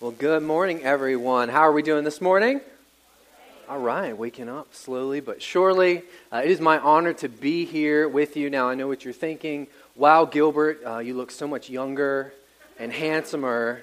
Well, 0.00 0.12
good 0.12 0.42
morning, 0.42 0.82
everyone. 0.82 1.50
How 1.50 1.60
are 1.60 1.72
we 1.72 1.82
doing 1.82 2.04
this 2.04 2.22
morning? 2.22 2.62
All 3.68 3.78
right, 3.78 4.16
waking 4.16 4.48
up 4.48 4.74
slowly 4.74 5.20
but 5.20 5.42
surely. 5.42 6.04
Uh, 6.32 6.40
it 6.42 6.50
is 6.50 6.58
my 6.58 6.78
honor 6.78 7.12
to 7.12 7.28
be 7.28 7.66
here 7.66 8.08
with 8.08 8.34
you. 8.34 8.48
Now, 8.48 8.70
I 8.70 8.74
know 8.74 8.88
what 8.88 9.04
you're 9.04 9.12
thinking. 9.12 9.66
Wow, 9.96 10.24
Gilbert, 10.24 10.80
uh, 10.86 10.98
you 11.00 11.12
look 11.12 11.30
so 11.30 11.46
much 11.46 11.68
younger 11.68 12.32
and 12.78 12.90
handsomer 12.90 13.82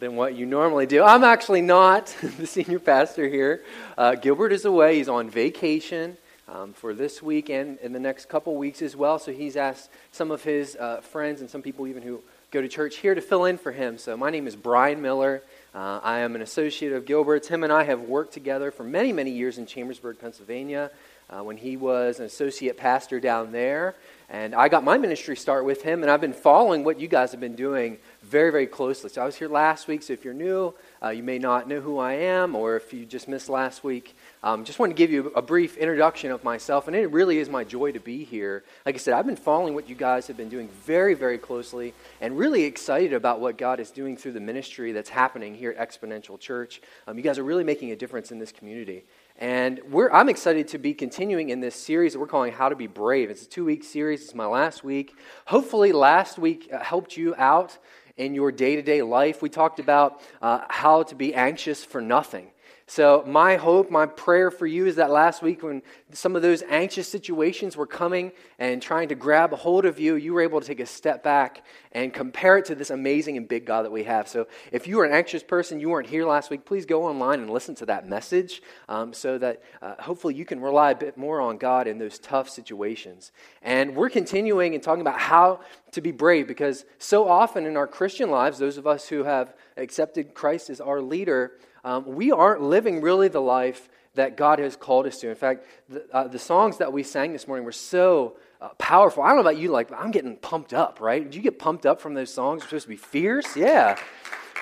than 0.00 0.16
what 0.16 0.34
you 0.34 0.46
normally 0.46 0.86
do. 0.86 1.00
I'm 1.00 1.22
actually 1.22 1.62
not 1.62 2.08
the 2.36 2.44
senior 2.48 2.80
pastor 2.80 3.28
here. 3.28 3.62
Uh, 3.96 4.16
Gilbert 4.16 4.50
is 4.50 4.64
away, 4.64 4.96
he's 4.96 5.08
on 5.08 5.30
vacation. 5.30 6.16
Um, 6.48 6.74
for 6.74 6.94
this 6.94 7.20
week 7.20 7.48
and 7.48 7.76
in 7.80 7.92
the 7.92 7.98
next 7.98 8.28
couple 8.28 8.54
weeks 8.54 8.80
as 8.80 8.94
well. 8.94 9.18
So 9.18 9.32
he's 9.32 9.56
asked 9.56 9.90
some 10.12 10.30
of 10.30 10.44
his 10.44 10.76
uh, 10.76 11.00
friends 11.00 11.40
and 11.40 11.50
some 11.50 11.60
people 11.60 11.88
even 11.88 12.04
who 12.04 12.22
go 12.50 12.60
to 12.62 12.68
church 12.68 12.96
here 12.96 13.14
to 13.14 13.20
fill 13.20 13.44
in 13.44 13.58
for 13.58 13.72
him. 13.72 13.98
So, 13.98 14.16
my 14.16 14.30
name 14.30 14.46
is 14.46 14.56
Brian 14.56 15.02
Miller. 15.02 15.42
Uh, 15.74 16.00
I 16.02 16.20
am 16.20 16.34
an 16.34 16.42
associate 16.42 16.92
of 16.92 17.04
Gilbert's. 17.04 17.48
Him 17.48 17.64
and 17.64 17.72
I 17.72 17.84
have 17.84 18.00
worked 18.02 18.32
together 18.32 18.70
for 18.70 18.84
many, 18.84 19.12
many 19.12 19.30
years 19.30 19.58
in 19.58 19.66
Chambersburg, 19.66 20.18
Pennsylvania, 20.18 20.90
uh, 21.30 21.42
when 21.42 21.56
he 21.56 21.76
was 21.76 22.20
an 22.20 22.26
associate 22.26 22.76
pastor 22.76 23.20
down 23.20 23.52
there. 23.52 23.96
And 24.28 24.56
I 24.56 24.68
got 24.68 24.82
my 24.82 24.98
ministry 24.98 25.36
start 25.36 25.64
with 25.64 25.82
him, 25.82 26.02
and 26.02 26.10
I've 26.10 26.20
been 26.20 26.32
following 26.32 26.82
what 26.82 26.98
you 26.98 27.06
guys 27.06 27.30
have 27.30 27.38
been 27.38 27.54
doing 27.54 27.98
very, 28.24 28.50
very 28.50 28.66
closely. 28.66 29.08
So, 29.08 29.22
I 29.22 29.24
was 29.24 29.36
here 29.36 29.48
last 29.48 29.86
week, 29.86 30.02
so 30.02 30.12
if 30.14 30.24
you're 30.24 30.34
new, 30.34 30.74
uh, 31.00 31.10
you 31.10 31.22
may 31.22 31.38
not 31.38 31.68
know 31.68 31.80
who 31.80 31.98
I 31.98 32.14
am, 32.14 32.56
or 32.56 32.74
if 32.74 32.92
you 32.92 33.06
just 33.06 33.28
missed 33.28 33.48
last 33.48 33.84
week, 33.84 34.16
um, 34.42 34.64
just 34.64 34.80
want 34.80 34.90
to 34.90 34.94
give 34.94 35.12
you 35.12 35.30
a 35.36 35.42
brief 35.42 35.76
introduction 35.76 36.32
of 36.32 36.42
myself, 36.42 36.88
and 36.88 36.96
it 36.96 37.12
really 37.12 37.38
is 37.38 37.48
my 37.48 37.62
joy 37.62 37.92
to 37.92 38.00
be 38.00 38.24
here. 38.24 38.64
Like 38.84 38.96
I 38.96 38.98
said, 38.98 39.14
I've 39.14 39.26
been 39.26 39.36
following 39.36 39.74
what 39.74 39.88
you 39.88 39.94
guys 39.94 40.26
have 40.26 40.36
been 40.36 40.48
doing 40.48 40.68
very, 40.84 41.14
very 41.14 41.38
closely, 41.38 41.94
and 42.20 42.36
really 42.36 42.64
excited 42.64 43.12
about 43.12 43.38
what 43.38 43.56
God 43.56 43.78
is 43.78 43.92
doing 43.92 44.16
through 44.16 44.32
the 44.32 44.40
ministry 44.40 44.90
that's 44.90 45.10
happening 45.10 45.54
here 45.54 45.70
at 45.70 45.88
Exponential 45.88 46.38
Church. 46.38 46.82
Um, 47.06 47.16
you 47.16 47.22
guys 47.22 47.38
are 47.38 47.44
really 47.44 47.64
making 47.64 47.92
a 47.92 47.96
difference 47.96 48.32
in 48.32 48.40
this 48.40 48.50
community. 48.50 49.04
And 49.38 49.82
I'm 49.92 50.30
excited 50.30 50.68
to 50.68 50.78
be 50.78 50.94
continuing 50.94 51.50
in 51.50 51.60
this 51.60 51.74
series 51.74 52.14
that 52.14 52.18
we're 52.18 52.26
calling 52.26 52.54
How 52.54 52.70
to 52.70 52.76
Be 52.76 52.86
Brave. 52.86 53.28
It's 53.28 53.42
a 53.42 53.48
two 53.48 53.66
week 53.66 53.84
series, 53.84 54.22
it's 54.22 54.34
my 54.34 54.46
last 54.46 54.82
week. 54.82 55.14
Hopefully, 55.44 55.92
last 55.92 56.38
week 56.38 56.70
uh, 56.72 56.82
helped 56.82 57.18
you 57.18 57.34
out 57.36 57.76
in 58.16 58.34
your 58.34 58.50
day 58.50 58.76
to 58.76 58.82
day 58.82 59.02
life. 59.02 59.42
We 59.42 59.50
talked 59.50 59.78
about 59.78 60.22
uh, 60.40 60.60
how 60.70 61.02
to 61.02 61.14
be 61.14 61.34
anxious 61.34 61.84
for 61.84 62.00
nothing. 62.00 62.50
So, 62.88 63.24
my 63.26 63.56
hope, 63.56 63.90
my 63.90 64.06
prayer 64.06 64.48
for 64.48 64.64
you 64.64 64.86
is 64.86 64.94
that 64.94 65.10
last 65.10 65.42
week, 65.42 65.64
when 65.64 65.82
some 66.12 66.36
of 66.36 66.42
those 66.42 66.62
anxious 66.68 67.08
situations 67.08 67.76
were 67.76 67.86
coming 67.86 68.30
and 68.60 68.80
trying 68.80 69.08
to 69.08 69.16
grab 69.16 69.52
a 69.52 69.56
hold 69.56 69.84
of 69.84 69.98
you, 69.98 70.14
you 70.14 70.32
were 70.32 70.40
able 70.40 70.60
to 70.60 70.66
take 70.66 70.78
a 70.78 70.86
step 70.86 71.24
back 71.24 71.64
and 71.90 72.14
compare 72.14 72.58
it 72.58 72.66
to 72.66 72.76
this 72.76 72.90
amazing 72.90 73.36
and 73.36 73.48
big 73.48 73.64
God 73.66 73.86
that 73.86 73.90
we 73.90 74.04
have. 74.04 74.28
So, 74.28 74.46
if 74.70 74.86
you 74.86 75.00
are 75.00 75.04
an 75.04 75.12
anxious 75.12 75.42
person, 75.42 75.80
you 75.80 75.88
weren't 75.88 76.06
here 76.06 76.24
last 76.24 76.48
week, 76.48 76.64
please 76.64 76.86
go 76.86 77.02
online 77.02 77.40
and 77.40 77.50
listen 77.50 77.74
to 77.74 77.86
that 77.86 78.08
message 78.08 78.62
um, 78.88 79.12
so 79.12 79.36
that 79.36 79.64
uh, 79.82 79.96
hopefully 79.98 80.34
you 80.36 80.44
can 80.44 80.60
rely 80.60 80.92
a 80.92 80.96
bit 80.96 81.16
more 81.16 81.40
on 81.40 81.58
God 81.58 81.88
in 81.88 81.98
those 81.98 82.20
tough 82.20 82.48
situations. 82.48 83.32
And 83.62 83.96
we're 83.96 84.10
continuing 84.10 84.74
and 84.74 84.82
talking 84.82 85.00
about 85.00 85.18
how 85.18 85.58
to 85.90 86.00
be 86.00 86.12
brave 86.12 86.46
because 86.46 86.84
so 86.98 87.28
often 87.28 87.66
in 87.66 87.76
our 87.76 87.88
Christian 87.88 88.30
lives, 88.30 88.58
those 88.58 88.76
of 88.76 88.86
us 88.86 89.08
who 89.08 89.24
have 89.24 89.56
accepted 89.76 90.34
Christ 90.34 90.70
as 90.70 90.80
our 90.80 91.00
leader, 91.00 91.54
um, 91.86 92.04
we 92.04 92.32
aren't 92.32 92.62
living 92.62 93.00
really 93.00 93.28
the 93.28 93.40
life 93.40 93.88
that 94.16 94.36
God 94.36 94.58
has 94.58 94.74
called 94.74 95.06
us 95.06 95.20
to. 95.20 95.28
In 95.28 95.36
fact, 95.36 95.64
the, 95.88 96.04
uh, 96.12 96.26
the 96.26 96.38
songs 96.38 96.78
that 96.78 96.92
we 96.92 97.04
sang 97.04 97.32
this 97.32 97.46
morning 97.46 97.64
were 97.64 97.70
so 97.70 98.36
uh, 98.60 98.70
powerful. 98.78 99.22
I 99.22 99.28
don't 99.28 99.36
know 99.36 99.42
about 99.42 99.58
you, 99.58 99.70
like, 99.70 99.92
I'm 99.92 100.10
getting 100.10 100.36
pumped 100.36 100.74
up, 100.74 101.00
right? 101.00 101.22
Did 101.22 101.36
you 101.36 101.42
get 101.42 101.60
pumped 101.60 101.86
up 101.86 102.00
from 102.00 102.14
those 102.14 102.32
songs? 102.32 102.62
We're 102.62 102.68
supposed 102.68 102.84
to 102.86 102.88
be 102.88 102.96
fierce? 102.96 103.56
Yeah. 103.56 103.96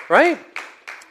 Right? 0.07 0.37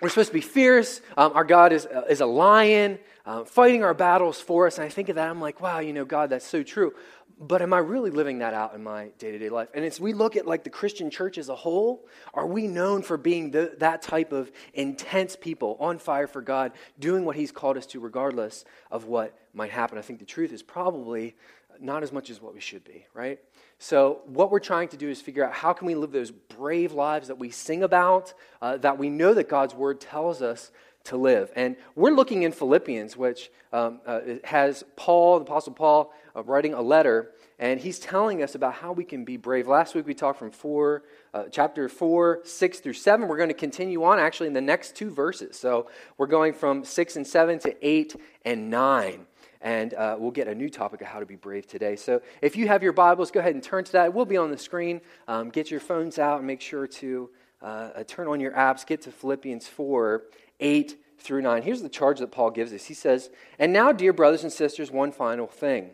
We're 0.01 0.09
supposed 0.09 0.29
to 0.29 0.35
be 0.35 0.41
fierce. 0.41 1.01
Um, 1.17 1.33
our 1.35 1.45
God 1.45 1.73
is, 1.73 1.85
uh, 1.85 2.05
is 2.09 2.21
a 2.21 2.27
lion. 2.27 3.01
Uh, 3.27 3.43
fighting 3.43 3.83
our 3.83 3.95
battles 3.95 4.39
for 4.39 4.67
us. 4.67 4.77
And 4.77 4.85
I 4.85 4.91
think 4.91 5.09
of 5.09 5.17
that, 5.17 5.31
I'm 5.31 5.41
like, 5.41 5.59
wow, 5.59 5.79
you 5.79 5.95
know, 5.95 6.05
God, 6.05 6.29
that's 6.29 6.47
so 6.47 6.63
true 6.63 6.93
but 7.39 7.63
am 7.63 7.73
I 7.73 7.79
really 7.79 8.11
living 8.11 8.39
that 8.39 8.55
out 8.55 8.75
in 8.75 8.83
my 8.83 9.09
day 9.19 9.33
to 9.33 9.39
day 9.39 9.49
life? 9.49 9.69
And 9.75 9.85
as 9.85 9.99
we 9.99 10.13
look 10.13 10.37
at 10.37 10.47
like 10.47 10.65
the 10.65 10.71
Christian 10.71 11.11
church 11.11 11.39
as 11.39 11.49
a 11.49 11.55
whole, 11.55 12.07
are 12.33 12.47
we 12.47 12.67
known 12.67 13.03
for 13.03 13.17
being 13.17 13.51
the, 13.51 13.75
that 13.79 14.03
type 14.03 14.33
of 14.33 14.53
intense 14.73 15.37
people 15.37 15.77
on 15.81 15.99
fire 15.99 16.27
for 16.27 16.43
God, 16.43 16.73
doing 16.99 17.25
what 17.25 17.37
He's 17.37 17.53
called 17.53 17.77
us 17.77 17.87
to, 17.87 18.01
regardless 18.01 18.65
of 18.91 19.07
what 19.07 19.37
might 19.53 19.71
happen? 19.71 19.99
I 19.99 20.03
think 20.03 20.21
the 20.21 20.25
truth 20.25 20.53
is 20.53 20.63
probably 20.63 21.35
not 21.81 22.03
as 22.03 22.13
much 22.13 22.31
as 22.31 22.41
what 22.41 22.55
we 22.55 22.61
should 22.61 22.85
be, 22.85 23.07
right? 23.15 23.41
So, 23.79 24.21
what 24.27 24.51
we're 24.51 24.61
trying 24.61 24.89
to 24.89 24.97
do 24.97 25.09
is 25.09 25.21
figure 25.21 25.45
out 25.45 25.53
how 25.53 25.73
can 25.73 25.87
we 25.87 25.95
live 25.95 26.13
those 26.13 26.31
brave 26.31 26.93
lives 26.93 27.29
that 27.29 27.39
we 27.39 27.51
sing 27.51 27.83
about, 27.83 28.33
uh, 28.63 28.77
that 28.79 28.97
we 28.97 29.11
know 29.11 29.35
that 29.35 29.49
God's 29.49 29.75
Word 29.75 30.01
tells 30.01 30.41
us 30.41 30.71
to 31.05 31.17
live. 31.17 31.53
And 31.55 31.77
we're 31.95 32.13
looking 32.13 32.45
in 32.45 32.53
Philippians, 32.53 33.17
which 33.17 33.51
um, 33.73 34.01
uh, 34.07 34.21
has 34.45 34.85
Paul, 34.97 35.39
the 35.39 35.45
Apostle 35.45 35.75
Paul, 35.75 36.13
uh, 36.35 36.43
writing 36.43 36.75
a 36.75 36.83
letter, 36.83 37.33
and 37.59 37.81
he's 37.81 37.99
telling 37.99 38.43
us 38.43 38.55
about 38.55 38.75
how 38.75 38.93
we 38.93 39.05
can 39.05 39.25
be 39.25 39.37
brave. 39.37 39.69
Last 39.69 39.95
week 39.95 40.07
we 40.07 40.15
talked 40.15 40.39
from 40.39 40.51
four, 40.51 41.05
uh, 41.33 41.45
chapter 41.51 41.89
4, 41.89 42.41
6 42.45 42.81
through 42.81 42.93
7. 42.93 43.29
We're 43.29 43.37
going 43.37 43.49
to 43.49 43.55
continue 43.55 44.05
on 44.05 44.19
actually 44.19 44.49
in 44.49 44.53
the 44.53 44.61
next 44.61 44.97
two 44.97 45.11
verses. 45.11 45.57
So 45.57 45.89
we're 46.19 46.27
going 46.27 46.53
from 46.53 46.85
6 46.85 47.17
and 47.17 47.27
7 47.27 47.59
to 47.61 47.87
8 47.87 48.17
and 48.45 48.71
9 48.71 49.27
and 49.65 49.95
uh, 49.95 50.15
we'll 50.19 50.31
get 50.31 50.47
a 50.47 50.55
new 50.55 50.69
topic 50.69 51.01
of 51.01 51.07
how 51.07 51.19
to 51.19 51.27
be 51.27 51.37
brave 51.37 51.67
today. 51.67 51.97
So 51.97 52.21
if 52.43 52.55
you 52.55 52.69
have 52.69 52.83
your 52.83 52.93
Bibles, 52.93 53.31
go 53.31 53.41
ahead 53.41 53.55
and 53.55 53.63
turn 53.63 53.83
to 53.85 53.93
that. 53.93 54.05
It 54.07 54.15
will 54.15 54.27
be 54.27 54.37
on 54.37 54.51
the 54.51 54.59
screen. 54.59 55.01
Um, 55.27 55.49
get 55.49 55.71
your 55.71 55.81
phones 55.81 56.19
out 56.19 56.39
and 56.39 56.47
make 56.47 56.61
sure 56.61 56.87
to 56.87 57.31
uh, 57.63 58.05
turn 58.07 58.29
on 58.29 58.41
your 58.41 58.53
apps. 58.53 58.87
Get 58.87 59.01
to 59.03 59.11
Philippians 59.11 59.67
4 59.67 60.25
8 60.61 60.97
through 61.19 61.43
9. 61.43 61.63
Here's 61.63 61.81
the 61.81 61.89
charge 61.89 62.19
that 62.21 62.31
Paul 62.31 62.51
gives 62.51 62.73
us. 62.75 62.85
He 62.85 62.95
says, 62.95 63.31
And 63.59 63.73
now, 63.73 63.91
dear 63.91 64.13
brothers 64.13 64.43
and 64.43 64.53
sisters, 64.53 64.91
one 64.91 65.11
final 65.11 65.47
thing. 65.47 65.91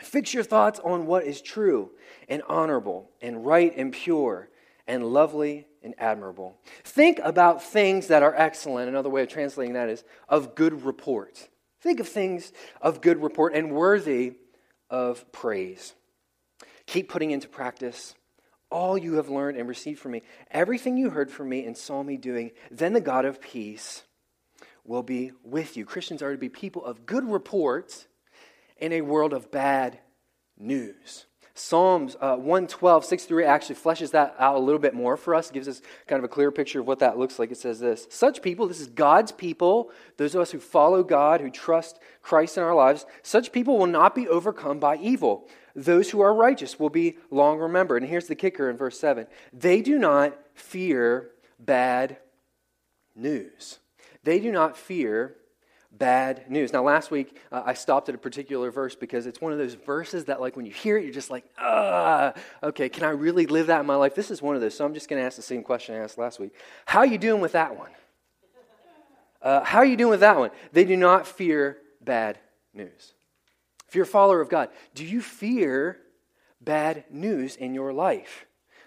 Fix 0.00 0.32
your 0.32 0.44
thoughts 0.44 0.80
on 0.82 1.06
what 1.06 1.24
is 1.24 1.40
true 1.40 1.90
and 2.28 2.42
honorable 2.48 3.10
and 3.20 3.44
right 3.44 3.76
and 3.76 3.92
pure 3.92 4.48
and 4.86 5.04
lovely 5.04 5.66
and 5.82 5.94
admirable. 5.98 6.56
Think 6.84 7.20
about 7.22 7.62
things 7.62 8.08
that 8.08 8.22
are 8.22 8.34
excellent. 8.34 8.88
Another 8.88 9.10
way 9.10 9.22
of 9.22 9.28
translating 9.28 9.74
that 9.74 9.88
is 9.88 10.04
of 10.28 10.54
good 10.54 10.84
report. 10.84 11.48
Think 11.80 12.00
of 12.00 12.08
things 12.08 12.52
of 12.80 13.00
good 13.00 13.22
report 13.22 13.54
and 13.54 13.72
worthy 13.72 14.34
of 14.90 15.30
praise. 15.32 15.94
Keep 16.86 17.08
putting 17.08 17.30
into 17.30 17.48
practice 17.48 18.14
all 18.70 18.98
you 18.98 19.14
have 19.14 19.28
learned 19.28 19.56
and 19.56 19.68
received 19.68 19.98
from 19.98 20.12
me, 20.12 20.22
everything 20.50 20.96
you 20.96 21.10
heard 21.10 21.30
from 21.30 21.48
me 21.48 21.64
and 21.64 21.76
saw 21.76 22.02
me 22.02 22.16
doing. 22.16 22.50
Then 22.70 22.92
the 22.92 23.00
God 23.00 23.24
of 23.24 23.40
peace 23.40 24.04
will 24.84 25.02
be 25.02 25.32
with 25.42 25.76
you. 25.76 25.84
Christians 25.84 26.22
are 26.22 26.32
to 26.32 26.38
be 26.38 26.48
people 26.48 26.84
of 26.84 27.06
good 27.06 27.24
report 27.24 28.06
in 28.78 28.92
a 28.92 29.00
world 29.00 29.32
of 29.32 29.50
bad 29.50 29.98
news. 30.56 31.26
Psalms 31.58 32.16
uh, 32.20 32.36
112, 32.36 33.04
6 33.04 33.24
through 33.24 33.44
8 33.44 33.46
actually 33.46 33.74
fleshes 33.74 34.12
that 34.12 34.36
out 34.38 34.56
a 34.56 34.60
little 34.60 34.78
bit 34.78 34.94
more 34.94 35.16
for 35.16 35.34
us. 35.34 35.50
Gives 35.50 35.66
us 35.66 35.82
kind 36.06 36.18
of 36.18 36.24
a 36.24 36.32
clear 36.32 36.52
picture 36.52 36.80
of 36.80 36.86
what 36.86 37.00
that 37.00 37.18
looks 37.18 37.38
like. 37.38 37.50
It 37.50 37.58
says 37.58 37.80
this 37.80 38.06
Such 38.10 38.42
people, 38.42 38.68
this 38.68 38.80
is 38.80 38.86
God's 38.86 39.32
people, 39.32 39.90
those 40.16 40.34
of 40.34 40.40
us 40.40 40.52
who 40.52 40.60
follow 40.60 41.02
God, 41.02 41.40
who 41.40 41.50
trust 41.50 41.98
Christ 42.22 42.56
in 42.56 42.62
our 42.62 42.74
lives, 42.74 43.06
such 43.22 43.52
people 43.52 43.76
will 43.76 43.86
not 43.86 44.14
be 44.14 44.28
overcome 44.28 44.78
by 44.78 44.96
evil. 44.96 45.48
Those 45.74 46.10
who 46.10 46.20
are 46.20 46.34
righteous 46.34 46.78
will 46.78 46.90
be 46.90 47.18
long 47.30 47.58
remembered. 47.58 48.02
And 48.02 48.10
here's 48.10 48.28
the 48.28 48.34
kicker 48.34 48.70
in 48.70 48.76
verse 48.76 48.98
7 48.98 49.26
they 49.52 49.82
do 49.82 49.98
not 49.98 50.38
fear 50.54 51.30
bad 51.58 52.18
news. 53.16 53.78
They 54.22 54.38
do 54.38 54.52
not 54.52 54.76
fear 54.76 55.34
bad 55.98 56.50
news. 56.50 56.72
Now, 56.72 56.82
last 56.82 57.10
week 57.10 57.36
uh, 57.50 57.62
I 57.64 57.74
stopped 57.74 58.08
at 58.08 58.14
a 58.14 58.18
particular 58.18 58.70
verse 58.70 58.94
because 58.94 59.26
it's 59.26 59.40
one 59.40 59.52
of 59.52 59.58
those 59.58 59.74
verses 59.74 60.26
that, 60.26 60.40
like, 60.40 60.56
when 60.56 60.66
you 60.66 60.72
hear 60.72 60.96
it, 60.96 61.04
you're 61.04 61.12
just 61.12 61.30
like, 61.30 61.44
ah, 61.58 62.32
okay, 62.62 62.88
can 62.88 63.04
I 63.04 63.10
really 63.10 63.46
live 63.46 63.66
that 63.66 63.80
in 63.80 63.86
my 63.86 63.96
life? 63.96 64.14
This 64.14 64.30
is 64.30 64.40
one 64.40 64.54
of 64.54 64.60
those. 64.60 64.76
So 64.76 64.84
I'm 64.84 64.94
just 64.94 65.08
going 65.08 65.20
to 65.20 65.26
ask 65.26 65.36
the 65.36 65.42
same 65.42 65.62
question 65.62 65.94
I 65.94 65.98
asked 65.98 66.18
last 66.18 66.38
week. 66.38 66.54
How 66.86 67.00
are 67.00 67.06
you 67.06 67.18
doing 67.18 67.40
with 67.40 67.52
that 67.52 67.76
one? 67.76 67.90
Uh, 69.40 69.62
how 69.62 69.78
are 69.78 69.84
you 69.84 69.96
doing 69.96 70.10
with 70.10 70.20
that 70.20 70.38
one? 70.38 70.50
They 70.72 70.84
do 70.84 70.96
not 70.96 71.26
fear 71.26 71.78
bad 72.00 72.38
news. 72.72 73.14
If 73.88 73.94
you're 73.94 74.04
a 74.04 74.06
follower 74.06 74.40
of 74.40 74.48
God, 74.48 74.68
do 74.94 75.04
you 75.04 75.20
fear 75.20 75.98
bad 76.60 77.04
news 77.10 77.56
in 77.56 77.74
your 77.74 77.92
life? 77.92 78.46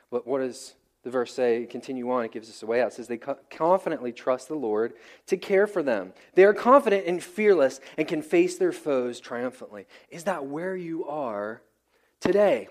What, 0.10 0.28
what 0.28 0.42
is 0.42 0.74
the 1.04 1.10
verse 1.10 1.34
say, 1.34 1.66
continue 1.66 2.12
on, 2.12 2.26
it 2.26 2.32
gives 2.32 2.50
us 2.50 2.62
a 2.62 2.66
way 2.66 2.82
out. 2.82 2.90
It 2.90 2.94
says, 2.94 3.08
They 3.08 3.18
confidently 3.18 4.12
trust 4.12 4.48
the 4.48 4.56
Lord 4.56 4.94
to 5.28 5.38
care 5.38 5.66
for 5.66 5.82
them. 5.82 6.14
They 6.36 6.44
are 6.44 6.54
confident 6.54 7.08
and 7.08 7.24
fearless 7.24 7.80
and 7.98 8.08
can 8.08 8.22
face 8.22 8.58
their 8.58 8.72
foes 8.72 9.20
triumphantly. 9.20 9.88
Is 10.10 10.26
that 10.26 10.46
where 10.46 10.76
you 10.76 11.06
are 11.08 11.64
today? 12.20 12.68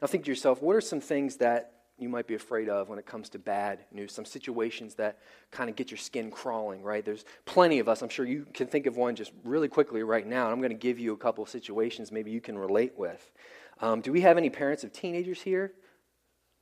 Now 0.00 0.06
think 0.06 0.24
to 0.24 0.30
yourself, 0.30 0.62
what 0.62 0.76
are 0.76 0.80
some 0.80 1.00
things 1.00 1.36
that 1.36 1.72
you 1.98 2.08
might 2.08 2.26
be 2.26 2.34
afraid 2.34 2.68
of 2.68 2.88
when 2.88 2.98
it 2.98 3.06
comes 3.06 3.30
to 3.30 3.38
bad 3.38 3.80
news? 3.90 4.12
Some 4.12 4.24
situations 4.24 4.94
that 4.94 5.18
kind 5.50 5.68
of 5.68 5.74
get 5.74 5.90
your 5.90 5.98
skin 5.98 6.30
crawling, 6.30 6.82
right? 6.82 7.04
There's 7.04 7.24
plenty 7.46 7.80
of 7.80 7.88
us. 7.88 8.02
I'm 8.02 8.08
sure 8.08 8.26
you 8.26 8.46
can 8.54 8.68
think 8.68 8.86
of 8.86 8.96
one 8.96 9.16
just 9.16 9.32
really 9.44 9.68
quickly 9.68 10.04
right 10.04 10.26
now. 10.26 10.44
And 10.44 10.52
I'm 10.52 10.60
going 10.60 10.70
to 10.70 10.76
give 10.76 11.00
you 11.00 11.12
a 11.14 11.16
couple 11.16 11.42
of 11.42 11.50
situations 11.50 12.12
maybe 12.12 12.30
you 12.30 12.40
can 12.40 12.56
relate 12.56 12.92
with. 12.96 13.32
Um, 13.80 14.00
do 14.00 14.12
we 14.12 14.20
have 14.20 14.38
any 14.38 14.50
parents 14.50 14.84
of 14.84 14.92
teenagers 14.92 15.42
here? 15.42 15.72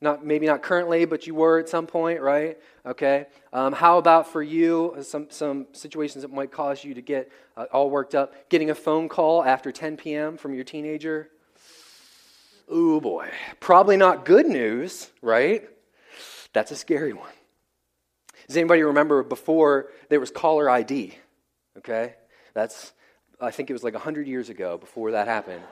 Not, 0.05 0.23
maybe 0.23 0.45
not 0.45 0.63
currently, 0.63 1.07
but 1.07 1.27
you 1.27 1.35
were 1.35 1.59
at 1.59 1.67
some 1.67 1.87
point, 1.87 2.21
right? 2.21 2.59
Okay. 2.85 3.25
Um, 3.55 3.73
how 3.73 3.97
about 3.97 4.31
for 4.31 4.43
you, 4.43 4.95
some, 5.01 5.29
some 5.31 5.67
situations 5.73 6.21
that 6.21 6.31
might 6.31 6.53
cause 6.53 6.85
you 6.85 6.93
to 6.93 7.01
get 7.01 7.33
uh, 7.57 7.65
all 7.73 7.89
worked 7.89 8.15
up? 8.15 8.51
Getting 8.51 8.69
a 8.69 8.75
phone 8.75 9.09
call 9.09 9.43
after 9.43 9.73
10 9.73 9.97
p.m. 9.97 10.37
from 10.37 10.53
your 10.53 10.63
teenager? 10.63 11.31
Oh 12.69 13.01
boy. 13.01 13.31
Probably 13.61 13.97
not 13.97 14.27
good 14.27 14.45
news, 14.45 15.11
right? 15.23 15.67
That's 16.53 16.71
a 16.71 16.77
scary 16.77 17.15
one. 17.15 17.33
Does 18.47 18.59
anybody 18.59 18.83
remember 18.83 19.23
before 19.23 19.89
there 20.11 20.21
was 20.21 20.31
caller 20.31 20.69
ID? 20.69 21.15
Okay. 21.79 22.15
That's, 22.53 22.93
I 23.41 23.51
think 23.51 23.71
it 23.71 23.73
was 23.73 23.83
like 23.83 23.95
100 23.95 24.27
years 24.27 24.51
ago 24.51 24.77
before 24.77 25.13
that 25.13 25.29
happened. 25.29 25.63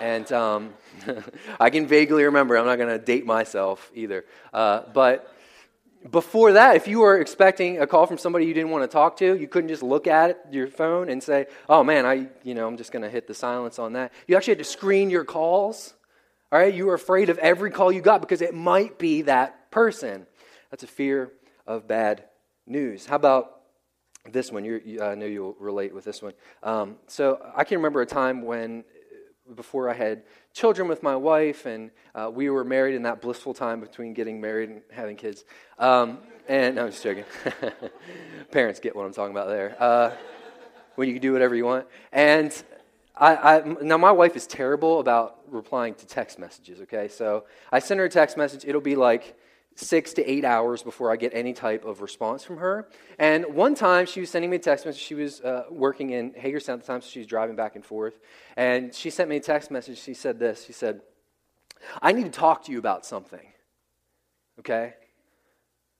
And 0.00 0.30
um, 0.32 0.74
I 1.60 1.70
can 1.70 1.86
vaguely 1.86 2.24
remember, 2.24 2.56
I'm 2.56 2.66
not 2.66 2.76
going 2.76 2.90
to 2.90 3.04
date 3.04 3.26
myself 3.26 3.90
either. 3.94 4.24
Uh, 4.52 4.82
but 4.92 5.34
before 6.10 6.52
that, 6.52 6.76
if 6.76 6.86
you 6.86 7.00
were 7.00 7.18
expecting 7.18 7.80
a 7.80 7.86
call 7.86 8.06
from 8.06 8.18
somebody 8.18 8.46
you 8.46 8.54
didn't 8.54 8.70
want 8.70 8.82
to 8.84 8.88
talk 8.88 9.16
to, 9.18 9.36
you 9.36 9.48
couldn't 9.48 9.68
just 9.68 9.82
look 9.82 10.06
at 10.06 10.30
it, 10.30 10.38
your 10.50 10.66
phone 10.66 11.08
and 11.08 11.22
say, 11.22 11.46
"Oh 11.68 11.82
man, 11.82 12.04
I, 12.04 12.28
you 12.42 12.54
know, 12.54 12.66
I'm 12.66 12.76
just 12.76 12.92
going 12.92 13.02
to 13.02 13.08
hit 13.08 13.26
the 13.26 13.34
silence 13.34 13.78
on 13.78 13.94
that." 13.94 14.12
You 14.26 14.36
actually 14.36 14.52
had 14.52 14.58
to 14.58 14.64
screen 14.64 15.08
your 15.08 15.24
calls. 15.24 15.94
All 16.52 16.58
right, 16.58 16.72
you 16.72 16.86
were 16.86 16.94
afraid 16.94 17.30
of 17.30 17.38
every 17.38 17.70
call 17.70 17.90
you 17.90 18.02
got 18.02 18.20
because 18.20 18.42
it 18.42 18.54
might 18.54 18.98
be 18.98 19.22
that 19.22 19.70
person. 19.70 20.26
That's 20.70 20.82
a 20.82 20.88
fear 20.88 21.32
of 21.66 21.88
bad 21.88 22.24
news. 22.66 23.06
How 23.06 23.16
about 23.16 23.62
this 24.30 24.52
one? 24.52 24.64
You, 24.64 25.02
I 25.02 25.14
know 25.14 25.26
you'll 25.26 25.56
relate 25.58 25.94
with 25.94 26.04
this 26.04 26.22
one. 26.22 26.34
Um, 26.62 26.96
so 27.06 27.44
I 27.56 27.64
can 27.64 27.78
remember 27.78 28.02
a 28.02 28.06
time 28.06 28.42
when 28.42 28.84
before 29.54 29.90
I 29.90 29.94
had 29.94 30.22
children 30.52 30.88
with 30.88 31.02
my 31.02 31.16
wife, 31.16 31.66
and 31.66 31.90
uh, 32.14 32.30
we 32.32 32.48
were 32.48 32.64
married 32.64 32.94
in 32.94 33.02
that 33.02 33.20
blissful 33.20 33.52
time 33.52 33.80
between 33.80 34.14
getting 34.14 34.40
married 34.40 34.70
and 34.70 34.82
having 34.90 35.16
kids. 35.16 35.44
Um, 35.78 36.18
and 36.48 36.76
no, 36.76 36.84
I'm 36.84 36.90
just 36.90 37.02
joking. 37.02 37.24
Parents 38.50 38.80
get 38.80 38.96
what 38.96 39.04
I'm 39.04 39.12
talking 39.12 39.32
about 39.32 39.48
there. 39.48 39.76
Uh, 39.78 40.12
when 40.94 41.08
you 41.08 41.14
can 41.14 41.22
do 41.22 41.32
whatever 41.32 41.54
you 41.54 41.64
want. 41.64 41.86
And 42.12 42.50
I, 43.16 43.36
I, 43.36 43.74
now 43.82 43.98
my 43.98 44.12
wife 44.12 44.36
is 44.36 44.46
terrible 44.46 45.00
about 45.00 45.40
replying 45.48 45.94
to 45.96 46.06
text 46.06 46.38
messages. 46.38 46.80
Okay, 46.82 47.08
so 47.08 47.44
I 47.70 47.78
send 47.78 48.00
her 48.00 48.06
a 48.06 48.10
text 48.10 48.36
message. 48.36 48.64
It'll 48.64 48.80
be 48.80 48.96
like 48.96 49.36
six 49.76 50.12
to 50.14 50.30
eight 50.30 50.44
hours 50.44 50.82
before 50.82 51.10
I 51.10 51.16
get 51.16 51.32
any 51.34 51.52
type 51.52 51.84
of 51.84 52.00
response 52.00 52.44
from 52.44 52.58
her. 52.58 52.88
And 53.18 53.54
one 53.54 53.74
time 53.74 54.06
she 54.06 54.20
was 54.20 54.30
sending 54.30 54.50
me 54.50 54.56
a 54.56 54.60
text 54.60 54.86
message. 54.86 55.00
She 55.00 55.14
was 55.14 55.40
uh, 55.40 55.64
working 55.70 56.10
in 56.10 56.32
Hagerstown 56.34 56.74
at 56.74 56.80
the 56.82 56.86
time, 56.86 57.00
so 57.00 57.08
she 57.08 57.18
was 57.18 57.26
driving 57.26 57.56
back 57.56 57.74
and 57.74 57.84
forth. 57.84 58.18
And 58.56 58.94
she 58.94 59.10
sent 59.10 59.28
me 59.28 59.36
a 59.36 59.40
text 59.40 59.70
message. 59.70 59.98
She 59.98 60.14
said 60.14 60.38
this 60.38 60.64
She 60.64 60.72
said, 60.72 61.00
I 62.00 62.12
need 62.12 62.24
to 62.24 62.30
talk 62.30 62.64
to 62.64 62.72
you 62.72 62.78
about 62.78 63.04
something. 63.04 63.46
Okay? 64.60 64.94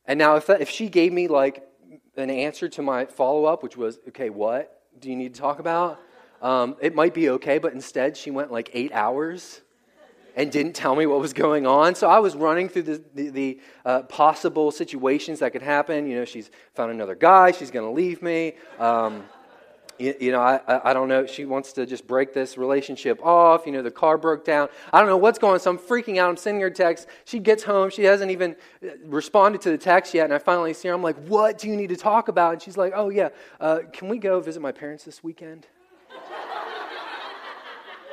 And 0.07 0.19
now, 0.19 0.37
if, 0.37 0.47
that, 0.47 0.61
if 0.61 0.71
she 0.71 0.89
gave 0.89 1.13
me 1.13 1.29
like 1.29 1.67
an 2.17 2.31
answer 2.31 2.69
to 2.69 2.83
my 2.83 3.07
follow 3.07 3.45
up, 3.45 3.63
which 3.63 3.77
was, 3.77 3.99
okay, 4.09 4.31
what 4.31 4.83
do 4.99 5.11
you 5.11 5.17
need 5.17 5.35
to 5.35 5.41
talk 5.41 5.59
about? 5.59 6.01
Um, 6.41 6.77
it 6.81 6.95
might 6.95 7.15
be 7.15 7.31
okay, 7.31 7.59
but 7.59 7.73
instead 7.73 8.17
she 8.17 8.31
went 8.31 8.53
like 8.53 8.71
eight 8.75 8.93
hours 8.93 9.63
and 10.37 10.51
didn't 10.51 10.75
tell 10.75 10.97
me 10.97 11.07
what 11.07 11.21
was 11.21 11.33
going 11.33 11.67
on. 11.67 11.95
So 11.95 12.09
I 12.09 12.19
was 12.19 12.35
running 12.35 12.69
through 12.69 12.83
the, 12.83 13.05
the, 13.15 13.29
the 13.31 13.61
uh, 13.85 14.03
possible 14.03 14.71
situations 14.71 15.41
that 15.41 15.53
could 15.53 15.63
happen. 15.63 16.07
You 16.07 16.17
know, 16.17 16.25
she's 16.25 16.51
found 16.75 16.91
another 16.91 17.15
guy, 17.15 17.53
she's 17.53 17.71
going 17.71 17.87
to 17.87 17.93
leave 17.93 18.23
me. 18.23 18.55
Um, 18.79 19.25
you, 19.99 20.15
you, 20.21 20.33
know, 20.33 20.41
I, 20.41 20.91
I 20.91 20.93
don't 20.93 21.09
know. 21.09 21.25
She 21.25 21.45
wants 21.45 21.73
to 21.75 21.87
just 21.87 22.07
break 22.07 22.33
this 22.35 22.59
relationship 22.59 23.25
off. 23.25 23.65
You 23.65 23.73
know, 23.73 23.83
the 23.83 23.91
car 23.91 24.19
broke 24.19 24.45
down. 24.45 24.69
I 24.93 24.99
don't 24.99 25.09
know 25.09 25.17
what's 25.17 25.39
going 25.39 25.55
on. 25.55 25.61
So 25.61 25.71
I'm 25.71 25.79
freaking 25.79 26.19
out. 26.19 26.29
I'm 26.29 26.37
sending 26.37 26.61
her 26.63 26.67
a 26.67 26.71
text. 26.73 27.07
She 27.25 27.39
gets 27.39 27.63
home. 27.63 27.91
She 27.91 28.03
hasn't 28.03 28.33
even 28.33 28.57
uh, 28.83 28.89
responded 29.05 29.61
to 29.63 29.71
the 29.71 29.79
text 29.79 30.13
yet. 30.13 30.25
And 30.25 30.35
I 30.35 30.39
finally 30.39 30.75
see 30.75 30.89
her. 30.89 30.95
I'm 30.95 31.03
like, 31.03 31.17
what 31.29 31.59
do 31.59 31.69
you 31.69 31.77
need 31.77 31.91
to 31.91 31.97
talk 31.97 32.27
about? 32.27 32.55
And 32.55 32.63
she's 32.63 32.77
like, 32.77 32.93
oh, 32.97 33.09
yeah, 33.09 33.29
uh, 33.61 33.81
can 33.93 34.09
we 34.09 34.19
go 34.19 34.41
visit 34.41 34.61
my 34.61 34.73
parents 34.73 35.05
this 35.05 35.23
weekend? 35.23 35.69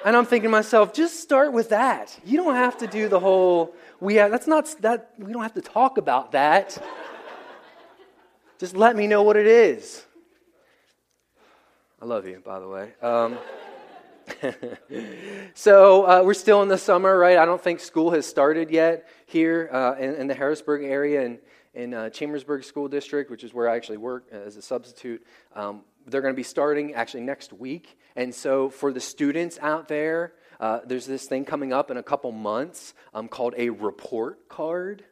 And 0.04 0.18
I'm 0.18 0.26
thinking 0.26 0.48
to 0.48 0.52
myself, 0.52 0.94
just 0.94 1.20
start 1.20 1.54
with 1.54 1.70
that. 1.70 2.18
You 2.26 2.38
don't 2.38 2.56
have 2.56 2.78
to 2.80 2.88
do 2.88 3.08
the 3.08 3.20
whole, 3.20 3.76
we 4.00 4.16
have, 4.16 4.32
that's 4.32 4.48
not, 4.48 4.74
that, 4.82 5.12
we 5.20 5.32
don't 5.32 5.44
have 5.44 5.54
to 5.54 5.62
talk 5.62 5.98
about 5.98 6.32
that. 6.32 6.78
just 8.58 8.76
let 8.76 8.96
me 8.96 9.06
know 9.06 9.22
what 9.22 9.38
it 9.38 9.46
is. 9.46 10.04
I 12.02 12.06
love 12.06 12.26
you, 12.26 12.42
by 12.44 12.60
the 12.60 12.68
way. 12.68 12.94
Um, 13.00 13.38
so 15.54 16.06
uh, 16.08 16.24
we're 16.24 16.34
still 16.34 16.64
in 16.64 16.68
the 16.68 16.78
summer, 16.80 17.16
right? 17.16 17.38
I 17.38 17.46
don't 17.46 17.62
think 17.62 17.80
school 17.80 18.10
has 18.12 18.26
started 18.26 18.72
yet 18.72 19.08
here 19.28 19.70
uh, 19.72 19.96
in, 20.00 20.16
in, 20.16 20.28
the 20.28 20.34
Harrisburg 20.34 20.84
area 20.84 21.24
and 21.24 21.38
in 21.74 21.94
uh, 21.94 22.10
Chambersburg 22.10 22.64
School 22.64 22.88
District, 22.88 23.32
which 23.32 23.44
is 23.44 23.54
where 23.54 23.70
I 23.70 23.76
actually 23.76 23.98
work 23.98 24.26
as 24.32 24.58
a 24.58 24.62
substitute. 24.62 25.26
Um, 25.56 25.82
they're 26.06 26.22
going 26.22 26.34
to 26.34 26.38
be 26.38 26.44
starting 26.44 26.94
actually 26.94 27.24
next 27.24 27.54
week. 27.54 27.98
And 28.16 28.34
so, 28.34 28.70
for 28.70 28.92
the 28.92 29.00
students 29.00 29.58
out 29.62 29.88
there, 29.88 30.34
uh, 30.60 30.80
there's 30.86 31.06
this 31.06 31.26
thing 31.26 31.46
coming 31.46 31.74
up 31.74 31.90
in 31.90 31.98
a 31.98 32.04
couple 32.04 32.32
months 32.32 32.94
um, 33.14 33.28
called 33.28 33.54
a 33.58 33.70
report 33.70 34.50
card. 34.50 35.04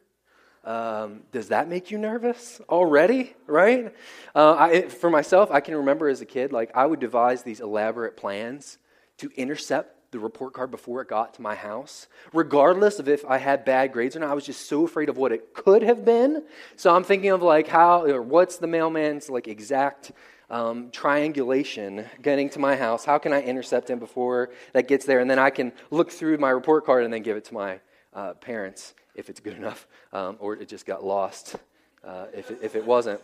Um, 0.64 1.22
does 1.32 1.48
that 1.48 1.68
make 1.68 1.90
you 1.90 1.98
nervous 1.98 2.60
already? 2.68 3.34
Right? 3.46 3.94
Uh, 4.34 4.54
I, 4.54 4.82
for 4.88 5.10
myself, 5.10 5.50
I 5.50 5.60
can 5.60 5.74
remember 5.76 6.08
as 6.08 6.20
a 6.20 6.26
kid, 6.26 6.52
like 6.52 6.70
I 6.74 6.84
would 6.84 7.00
devise 7.00 7.42
these 7.42 7.60
elaborate 7.60 8.16
plans 8.16 8.78
to 9.18 9.30
intercept 9.36 9.96
the 10.10 10.18
report 10.18 10.52
card 10.52 10.70
before 10.70 11.00
it 11.02 11.08
got 11.08 11.34
to 11.34 11.42
my 11.42 11.54
house, 11.54 12.08
regardless 12.32 12.98
of 12.98 13.08
if 13.08 13.24
I 13.24 13.38
had 13.38 13.64
bad 13.64 13.92
grades 13.92 14.16
or 14.16 14.20
not. 14.20 14.30
I 14.30 14.34
was 14.34 14.44
just 14.44 14.68
so 14.68 14.84
afraid 14.84 15.08
of 15.08 15.16
what 15.16 15.32
it 15.32 15.54
could 15.54 15.82
have 15.82 16.04
been. 16.04 16.44
So 16.76 16.94
I'm 16.94 17.04
thinking 17.04 17.30
of 17.30 17.42
like 17.42 17.68
how, 17.68 18.04
or 18.04 18.20
what's 18.20 18.56
the 18.58 18.66
mailman's 18.66 19.30
like 19.30 19.46
exact 19.46 20.12
um, 20.50 20.90
triangulation 20.90 22.06
getting 22.20 22.50
to 22.50 22.58
my 22.58 22.76
house. 22.76 23.04
How 23.04 23.18
can 23.18 23.32
I 23.32 23.40
intercept 23.42 23.88
him 23.88 24.00
before 24.00 24.50
that 24.72 24.88
gets 24.88 25.06
there? 25.06 25.20
And 25.20 25.30
then 25.30 25.38
I 25.38 25.50
can 25.50 25.72
look 25.90 26.10
through 26.10 26.38
my 26.38 26.50
report 26.50 26.84
card 26.84 27.04
and 27.04 27.12
then 27.12 27.22
give 27.22 27.36
it 27.36 27.44
to 27.46 27.54
my 27.54 27.80
uh, 28.12 28.34
parents 28.34 28.94
if 29.14 29.28
it's 29.30 29.40
good 29.40 29.56
enough, 29.56 29.86
um, 30.12 30.36
or 30.40 30.54
it 30.54 30.68
just 30.68 30.86
got 30.86 31.04
lost 31.04 31.56
uh, 32.04 32.26
if, 32.34 32.50
it, 32.50 32.58
if 32.62 32.74
it 32.74 32.84
wasn't. 32.84 33.20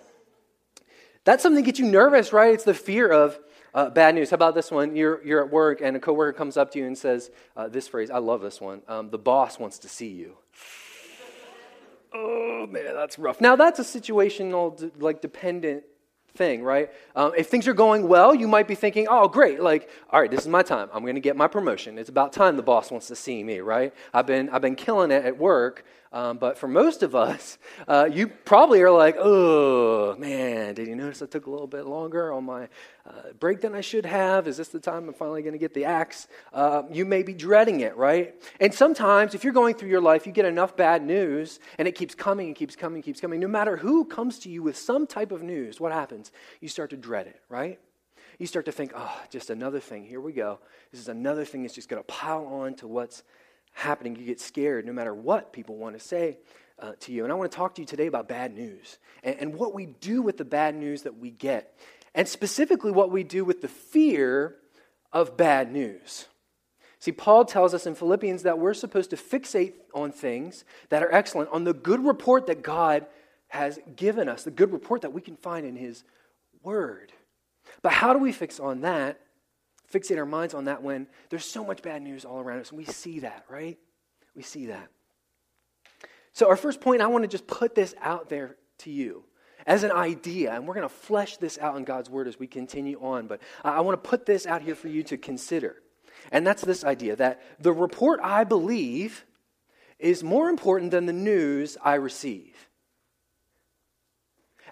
That's 1.25 1.43
something 1.43 1.63
that 1.63 1.67
gets 1.67 1.81
you 1.81 1.87
nervous, 1.87 2.33
right? 2.33 2.55
It's 2.55 2.65
the 2.65 2.75
fear 2.75 3.11
of 3.11 3.39
uh, 3.77 3.91
bad 3.91 4.15
news. 4.15 4.31
How 4.31 4.35
about 4.35 4.55
this 4.55 4.71
one? 4.71 4.97
You're, 4.97 5.23
you're 5.25 5.45
at 5.45 5.53
work 5.53 5.83
and 5.83 5.95
a 5.97 6.01
coworker 6.01 6.33
comes 6.33 6.57
up 6.57 6.73
to 6.73 6.79
you 6.79 6.87
and 6.87 6.97
says 6.97 7.31
uh, 7.57 7.69
this 7.69 7.87
phrase. 7.87 8.11
I 8.11 8.19
love 8.19 8.41
this 8.41 8.59
one. 8.59 8.81
Um, 8.89 9.11
the 9.11 9.19
boss 9.19 9.59
wants 9.59 9.79
to 9.81 9.89
see 9.89 10.09
you. 10.09 10.37
Oh 12.15 12.67
man, 12.67 12.95
that's 12.95 13.19
rough. 13.19 13.43
Now 13.43 13.57
that's 13.57 13.79
a 13.79 13.83
situational, 13.83 14.91
like 14.99 15.21
dependent 15.21 15.85
thing, 16.37 16.63
right? 16.63 16.91
Um, 17.15 17.33
if 17.37 17.49
things 17.49 17.69
are 17.69 17.75
going 17.75 18.09
well, 18.09 18.35
you 18.35 18.49
might 18.49 18.67
be 18.67 18.75
thinking, 18.75 19.07
oh, 19.11 19.29
great, 19.29 19.61
like, 19.61 19.91
all 20.11 20.21
right, 20.21 20.31
this 20.31 20.41
is 20.41 20.49
my 20.49 20.63
time. 20.63 20.89
I'm 20.95 21.03
going 21.03 21.17
to 21.17 21.21
get 21.21 21.37
my 21.37 21.49
promotion. 21.49 21.99
It's 21.99 22.09
about 22.09 22.33
time 22.33 22.57
the 22.57 22.63
boss 22.63 22.91
wants 22.91 23.09
to 23.09 23.17
see 23.17 23.43
me, 23.43 23.61
right? 23.61 23.93
I've 24.15 24.27
been, 24.27 24.49
I've 24.49 24.63
been 24.63 24.77
killing 24.77 25.11
it 25.11 25.25
at 25.25 25.37
work. 25.37 25.85
Um, 26.17 26.39
but 26.39 26.57
for 26.57 26.67
most 26.67 27.03
of 27.03 27.15
us, 27.15 27.59
uh, 27.89 28.09
you 28.11 28.29
probably 28.29 28.81
are 28.81 28.91
like, 28.91 29.17
oh, 29.19 30.17
man, 30.17 30.73
did 30.73 30.89
you 30.89 30.97
notice 30.97 31.21
I 31.21 31.27
took 31.27 31.45
a 31.45 31.51
little 31.51 31.67
bit 31.67 31.85
longer 31.85 32.33
on 32.33 32.45
my 32.45 32.71
uh, 33.07 33.33
break 33.39 33.61
than 33.61 33.75
I 33.75 33.83
should 33.83 34.07
have? 34.07 34.49
Is 34.49 34.57
this 34.57 34.69
the 34.69 34.81
time 34.81 35.09
I'm 35.09 35.15
finally 35.15 35.43
going 35.43 35.53
to 35.53 35.59
get 35.59 35.75
the 35.75 35.85
axe? 35.85 36.27
Uh, 36.55 36.85
you 36.91 37.05
may 37.05 37.23
be 37.23 37.35
dreading 37.35 37.81
it, 37.81 37.99
right? 37.99 38.35
And 38.61 38.73
sometimes, 38.73 39.35
if 39.35 39.45
you're 39.45 39.53
going 39.53 39.75
through 39.75 39.91
your 39.91 40.01
life, 40.01 40.27
you 40.27 40.33
get 40.33 40.47
enough 40.47 40.75
bad 40.75 41.05
news, 41.05 41.61
and 41.79 41.87
it 41.87 41.93
keeps 41.93 42.15
coming 42.15 42.47
and 42.47 42.57
keeps 42.57 42.77
coming 42.77 42.97
and 42.97 43.05
keeps 43.05 43.21
coming. 43.21 43.39
No 43.39 43.49
matter 43.49 43.77
who 43.77 44.07
comes 44.07 44.39
to 44.39 44.49
you 44.49 44.63
with 44.63 44.79
some 44.79 45.07
type 45.07 45.33
of 45.33 45.43
news, 45.43 45.81
what 45.81 45.93
happens? 45.93 46.33
You 46.63 46.69
start 46.69 46.89
to 46.91 46.97
dread 46.97 47.27
it, 47.27 47.43
right? 47.51 47.79
You 48.39 48.47
start 48.47 48.65
to 48.67 48.73
think, 48.73 48.93
oh, 48.97 49.21
just 49.29 49.51
another 49.51 49.81
thing. 49.81 50.07
Here 50.07 50.21
we 50.23 50.33
go. 50.33 50.61
This 50.93 51.01
is 51.03 51.09
another 51.09 51.45
thing 51.45 51.61
that's 51.61 51.75
just 51.75 51.91
going 51.91 52.03
to 52.03 52.07
pile 52.07 52.47
on 52.47 52.75
to 52.77 52.87
what's 52.87 53.23
happening, 53.77 54.17
you 54.17 54.25
get 54.25 54.41
scared 54.41 54.87
no 54.87 54.93
matter 54.93 55.15
what 55.15 55.53
people 55.53 55.77
want 55.77 55.99
to 55.99 56.05
say 56.05 56.39
uh, 56.81 56.93
to 57.01 57.13
you. 57.13 57.25
And 57.25 57.33
I 57.33 57.37
want 57.37 57.53
to 57.53 57.57
talk 57.57 57.75
to 57.75 57.83
you 57.83 57.87
today 57.87 58.07
about 58.07 58.27
bad 58.27 58.55
news 58.55 58.99
and, 59.23 59.37
and 59.39 59.55
what 59.55 59.75
we 59.75 59.85
do 59.85 60.23
with 60.23 60.39
the 60.39 60.47
bad 60.47 60.75
news 60.75 61.03
that 61.03 61.19
we 61.19 61.31
get, 61.31 61.79
and 62.15 62.27
specifically 62.27 62.91
what 62.91 63.11
we 63.11 63.23
do 63.23 63.45
with 63.45 63.61
the 63.61 63.69
fear 63.69 64.57
of 65.13 65.37
bad 65.37 65.71
news. 65.71 66.27
See, 67.01 67.13
Paul 67.13 67.45
tells 67.45 67.75
us 67.75 67.87
in 67.87 67.95
Philippians 67.95 68.45
that 68.45 68.59
we're 68.59 68.75
supposed 68.75 69.11
to 69.11 69.17
fixate 69.17 69.75
on 69.95 70.11
things 70.11 70.65
that 70.89 71.03
are 71.03 71.13
excellent, 71.13 71.51
on 71.51 71.65
the 71.65 71.75
good 71.75 72.05
report 72.05 72.47
that 72.47 72.63
God 72.63 73.07
has 73.49 73.79
given 73.95 74.27
us, 74.29 74.43
the 74.43 74.51
good 74.51 74.73
report 74.73 75.03
that 75.03 75.13
we 75.13 75.21
can 75.21 75.37
find 75.37 75.67
in 75.67 75.77
His 75.77 76.03
Word. 76.63 77.13
But 77.83 77.93
how 77.93 78.15
do 78.15 78.19
we 78.19 78.33
fix 78.33 78.59
on 78.59 78.81
that 78.81 79.21
fixate 79.93 80.19
our 80.19 80.27
minds 80.27 80.55
on 80.55 80.65
that 80.65 80.83
when 80.83 81.07
there's 81.31 81.45
so 81.45 81.65
much 81.65 81.83
bad 81.83 82.03
news 82.03 82.25
all 82.25 82.41
around 82.41 82.61
us. 82.61 82.71
And 82.71 82.79
we 82.79 82.85
see 82.85 83.21
that, 83.21 83.45
right? 83.49 83.79
We 84.35 84.43
see 84.43 84.67
that. 84.67 84.89
So, 86.33 86.49
our 86.49 86.57
first 86.57 86.81
point, 86.81 87.01
I 87.01 87.07
want 87.07 87.25
to 87.25 87.29
just 87.29 87.47
put 87.47 87.75
this 87.75 87.95
out 88.01 88.29
there 88.29 88.57
to 88.79 88.91
you 88.91 89.25
as 89.67 89.83
an 89.83 89.91
idea, 89.91 90.53
and 90.53 90.67
we're 90.67 90.75
going 90.75 90.89
to 90.89 90.95
flesh 90.95 91.39
this 91.39 91.59
out 91.59 91.77
in 91.77 91.85
God's 91.85 92.09
Word 92.11 92.29
as 92.29 92.39
we 92.39 92.47
continue 92.47 93.01
on. 93.01 93.27
But 93.27 93.41
I 93.65 93.81
want 93.81 94.03
to 94.03 94.09
put 94.09 94.27
this 94.27 94.47
out 94.47 94.63
here 94.63 94.75
for 94.75 94.89
you 94.89 95.03
to 95.05 95.17
consider. 95.17 95.77
And 96.31 96.47
that's 96.47 96.63
this 96.63 96.85
idea 96.85 97.17
that 97.17 97.43
the 97.59 97.73
report 97.73 98.21
I 98.23 98.45
believe 98.45 99.25
is 99.99 100.23
more 100.23 100.49
important 100.49 100.91
than 100.91 101.07
the 101.07 101.13
news 101.13 101.77
I 101.83 101.95
receive. 101.95 102.55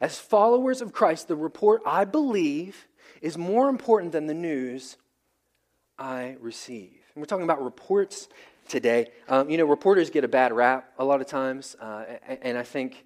As 0.00 0.18
followers 0.18 0.82
of 0.82 0.92
Christ, 0.92 1.28
the 1.28 1.36
report 1.36 1.82
I 1.86 2.04
believe 2.04 2.88
is 3.22 3.38
more 3.38 3.68
important 3.68 4.12
than 4.12 4.26
the 4.26 4.34
news 4.34 4.96
I 5.98 6.36
receive. 6.40 7.00
And 7.14 7.22
we're 7.22 7.26
talking 7.26 7.44
about 7.44 7.62
reports 7.62 8.28
today. 8.68 9.08
Um, 9.28 9.48
you 9.50 9.58
know, 9.58 9.64
reporters 9.64 10.10
get 10.10 10.24
a 10.24 10.28
bad 10.28 10.52
rap 10.52 10.92
a 10.98 11.04
lot 11.04 11.20
of 11.20 11.26
times, 11.26 11.76
uh, 11.80 12.04
and 12.42 12.58
I 12.58 12.62
think 12.62 13.04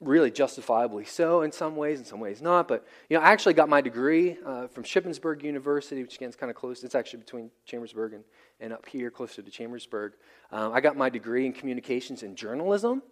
really 0.00 0.30
justifiably 0.30 1.04
so 1.04 1.42
in 1.42 1.52
some 1.52 1.76
ways, 1.76 1.98
in 1.98 2.04
some 2.04 2.20
ways 2.20 2.42
not. 2.42 2.68
But, 2.68 2.86
you 3.08 3.16
know, 3.16 3.22
I 3.22 3.30
actually 3.30 3.54
got 3.54 3.68
my 3.68 3.80
degree 3.80 4.36
uh, 4.44 4.66
from 4.66 4.84
Shippensburg 4.84 5.42
University, 5.42 6.02
which 6.02 6.16
again 6.16 6.28
is 6.28 6.36
kind 6.36 6.50
of 6.50 6.56
close. 6.56 6.84
It's 6.84 6.94
actually 6.94 7.20
between 7.20 7.50
Chambersburg 7.64 8.14
and, 8.14 8.24
and 8.60 8.72
up 8.72 8.86
here, 8.86 9.10
closer 9.10 9.42
to 9.42 9.50
Chambersburg. 9.50 10.14
Um, 10.50 10.72
I 10.72 10.80
got 10.80 10.96
my 10.96 11.08
degree 11.08 11.46
in 11.46 11.52
communications 11.52 12.22
and 12.22 12.36
journalism. 12.36 13.02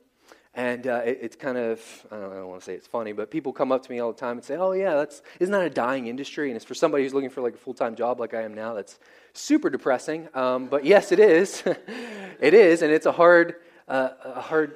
And 0.55 0.87
uh, 0.87 1.01
it, 1.05 1.19
it's 1.23 1.37
kind 1.37 1.57
of, 1.57 1.81
I 2.11 2.17
don't, 2.17 2.31
don't, 2.31 2.49
want 2.49 2.61
to 2.61 2.65
say 2.65 2.75
it's 2.75 2.87
funny, 2.87 3.13
but 3.13 3.31
people 3.31 3.53
come 3.53 3.73
up 3.73 3.83
to 3.85 3.91
me 3.91 4.01
all 4.01 4.13
the 4.13 4.19
time 4.19 4.37
and 4.37 4.45
say, 4.45 4.57
oh, 4.57 4.73
yeah, 4.73 4.95
that's, 4.95 5.23
isn't 5.41 5.53
that 5.53 5.63
a 5.63 5.71
dying 5.71 6.09
industry? 6.09 6.49
And 6.49 6.57
it's 6.57 6.65
for 6.65 6.75
somebody 6.75 7.05
who's 7.05 7.15
looking 7.15 7.31
for 7.31 7.41
like 7.41 7.55
a 7.55 7.59
full 7.59 7.73
time 7.73 7.95
job 7.95 8.21
like 8.21 8.35
I 8.35 8.43
am 8.43 8.53
now. 8.55 8.75
That's 8.75 8.99
super 9.33 9.71
depressing. 9.71 10.29
Um, 10.35 10.67
but 10.67 10.85
yes, 10.85 11.11
it 11.11 11.21
is. 11.21 11.63
it 12.41 12.53
is. 12.53 12.83
And 12.83 12.93
it's 12.93 13.07
a 13.07 13.13
hard, 13.13 13.57
uh, 13.89 14.11
a 14.25 14.43
hard 14.43 14.75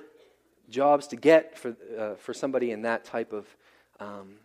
jobs 0.70 1.08
to 1.08 1.16
get 1.16 1.58
for, 1.58 1.76
uh, 1.98 2.14
for 2.14 2.32
somebody 2.32 2.70
in 2.70 2.82
that 2.82 3.04
type 3.04 3.34
of, 3.34 3.46
um, 4.00 4.36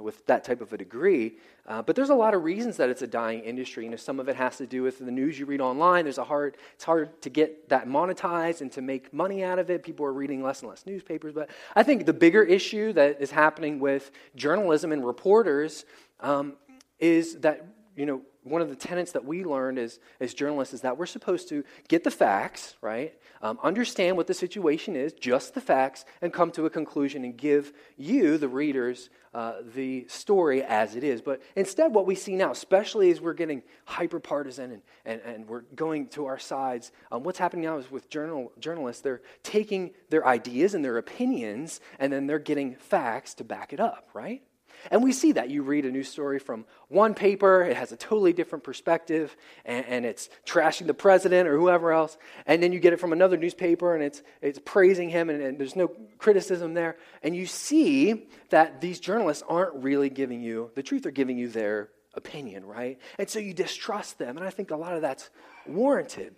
with 0.00 0.24
that 0.26 0.44
type 0.44 0.60
of 0.60 0.72
a 0.72 0.76
degree. 0.76 1.36
Uh, 1.66 1.82
but 1.82 1.96
there's 1.96 2.10
a 2.10 2.14
lot 2.14 2.34
of 2.34 2.44
reasons 2.44 2.76
that 2.76 2.88
it's 2.88 3.02
a 3.02 3.06
dying 3.06 3.40
industry. 3.40 3.84
You 3.84 3.90
know, 3.90 3.96
some 3.96 4.20
of 4.20 4.28
it 4.28 4.36
has 4.36 4.58
to 4.58 4.66
do 4.66 4.82
with 4.82 4.98
the 4.98 5.10
news 5.10 5.38
you 5.38 5.46
read 5.46 5.60
online. 5.60 6.04
There's 6.04 6.18
a 6.18 6.24
hard, 6.24 6.56
it's 6.74 6.84
hard 6.84 7.20
to 7.22 7.30
get 7.30 7.68
that 7.70 7.88
monetized 7.88 8.60
and 8.60 8.70
to 8.72 8.82
make 8.82 9.12
money 9.12 9.42
out 9.42 9.58
of 9.58 9.70
it. 9.70 9.82
People 9.82 10.04
are 10.06 10.12
reading 10.12 10.42
less 10.42 10.60
and 10.60 10.68
less 10.68 10.84
newspapers. 10.86 11.32
But 11.32 11.50
I 11.74 11.82
think 11.82 12.06
the 12.06 12.12
bigger 12.12 12.42
issue 12.42 12.92
that 12.92 13.20
is 13.20 13.30
happening 13.30 13.80
with 13.80 14.10
journalism 14.36 14.92
and 14.92 15.04
reporters 15.04 15.84
um, 16.20 16.54
is 16.98 17.38
that, 17.38 17.66
you 17.96 18.06
know, 18.06 18.22
one 18.50 18.62
of 18.62 18.68
the 18.68 18.76
tenets 18.76 19.12
that 19.12 19.24
we 19.24 19.44
learned 19.44 19.78
as, 19.78 19.98
as 20.20 20.34
journalists 20.34 20.74
is 20.74 20.80
that 20.82 20.98
we're 20.98 21.06
supposed 21.06 21.48
to 21.50 21.64
get 21.88 22.04
the 22.04 22.10
facts, 22.10 22.76
right? 22.80 23.14
Um, 23.42 23.58
understand 23.62 24.16
what 24.16 24.26
the 24.26 24.34
situation 24.34 24.96
is, 24.96 25.12
just 25.12 25.54
the 25.54 25.60
facts, 25.60 26.04
and 26.22 26.32
come 26.32 26.50
to 26.52 26.66
a 26.66 26.70
conclusion 26.70 27.24
and 27.24 27.36
give 27.36 27.72
you, 27.96 28.38
the 28.38 28.48
readers, 28.48 29.10
uh, 29.34 29.54
the 29.74 30.06
story 30.08 30.62
as 30.62 30.96
it 30.96 31.04
is. 31.04 31.20
But 31.20 31.42
instead, 31.54 31.94
what 31.94 32.06
we 32.06 32.14
see 32.14 32.34
now, 32.34 32.50
especially 32.50 33.10
as 33.10 33.20
we're 33.20 33.34
getting 33.34 33.62
hyper 33.84 34.20
partisan 34.20 34.72
and, 34.72 34.82
and, 35.04 35.20
and 35.22 35.48
we're 35.48 35.62
going 35.74 36.08
to 36.08 36.26
our 36.26 36.38
sides, 36.38 36.92
um, 37.12 37.22
what's 37.22 37.38
happening 37.38 37.64
now 37.64 37.78
is 37.78 37.90
with 37.90 38.08
journal, 38.08 38.52
journalists, 38.58 39.02
they're 39.02 39.22
taking 39.42 39.92
their 40.10 40.26
ideas 40.26 40.74
and 40.74 40.84
their 40.84 40.98
opinions, 40.98 41.80
and 41.98 42.12
then 42.12 42.26
they're 42.26 42.38
getting 42.38 42.74
facts 42.76 43.34
to 43.34 43.44
back 43.44 43.72
it 43.72 43.80
up, 43.80 44.08
right? 44.14 44.42
And 44.90 45.02
we 45.02 45.12
see 45.12 45.32
that. 45.32 45.50
You 45.50 45.62
read 45.62 45.84
a 45.84 45.90
news 45.90 46.08
story 46.08 46.38
from 46.38 46.64
one 46.88 47.14
paper, 47.14 47.62
it 47.62 47.76
has 47.76 47.92
a 47.92 47.96
totally 47.96 48.32
different 48.32 48.64
perspective, 48.64 49.36
and, 49.64 49.84
and, 49.86 50.06
it's 50.06 50.30
trashing 50.46 50.86
the 50.86 50.94
president 50.94 51.48
or 51.48 51.58
whoever 51.58 51.92
else. 51.92 52.16
And 52.46 52.62
then 52.62 52.72
you 52.72 52.80
get 52.80 52.92
it 52.92 53.00
from 53.00 53.12
another 53.12 53.36
newspaper, 53.36 53.94
and 53.94 54.02
it's, 54.02 54.22
it's 54.40 54.58
praising 54.64 55.10
him, 55.10 55.28
and, 55.28 55.42
and 55.42 55.58
there's 55.58 55.76
no 55.76 55.88
criticism 56.18 56.74
there. 56.74 56.96
And 57.22 57.36
you 57.36 57.46
see 57.46 58.26
that 58.50 58.80
these 58.80 59.00
journalists 59.00 59.42
aren't 59.48 59.74
really 59.82 60.10
giving 60.10 60.40
you 60.40 60.70
the 60.74 60.82
truth, 60.82 61.02
they're 61.02 61.12
giving 61.12 61.36
you 61.36 61.48
their 61.48 61.90
opinion, 62.14 62.64
right? 62.64 62.98
And 63.18 63.28
so 63.28 63.38
you 63.38 63.54
distrust 63.54 64.18
them. 64.18 64.36
And 64.36 64.46
I 64.46 64.50
think 64.50 64.70
a 64.70 64.76
lot 64.76 64.94
of 64.94 65.02
that's 65.02 65.30
warranted. 65.66 66.34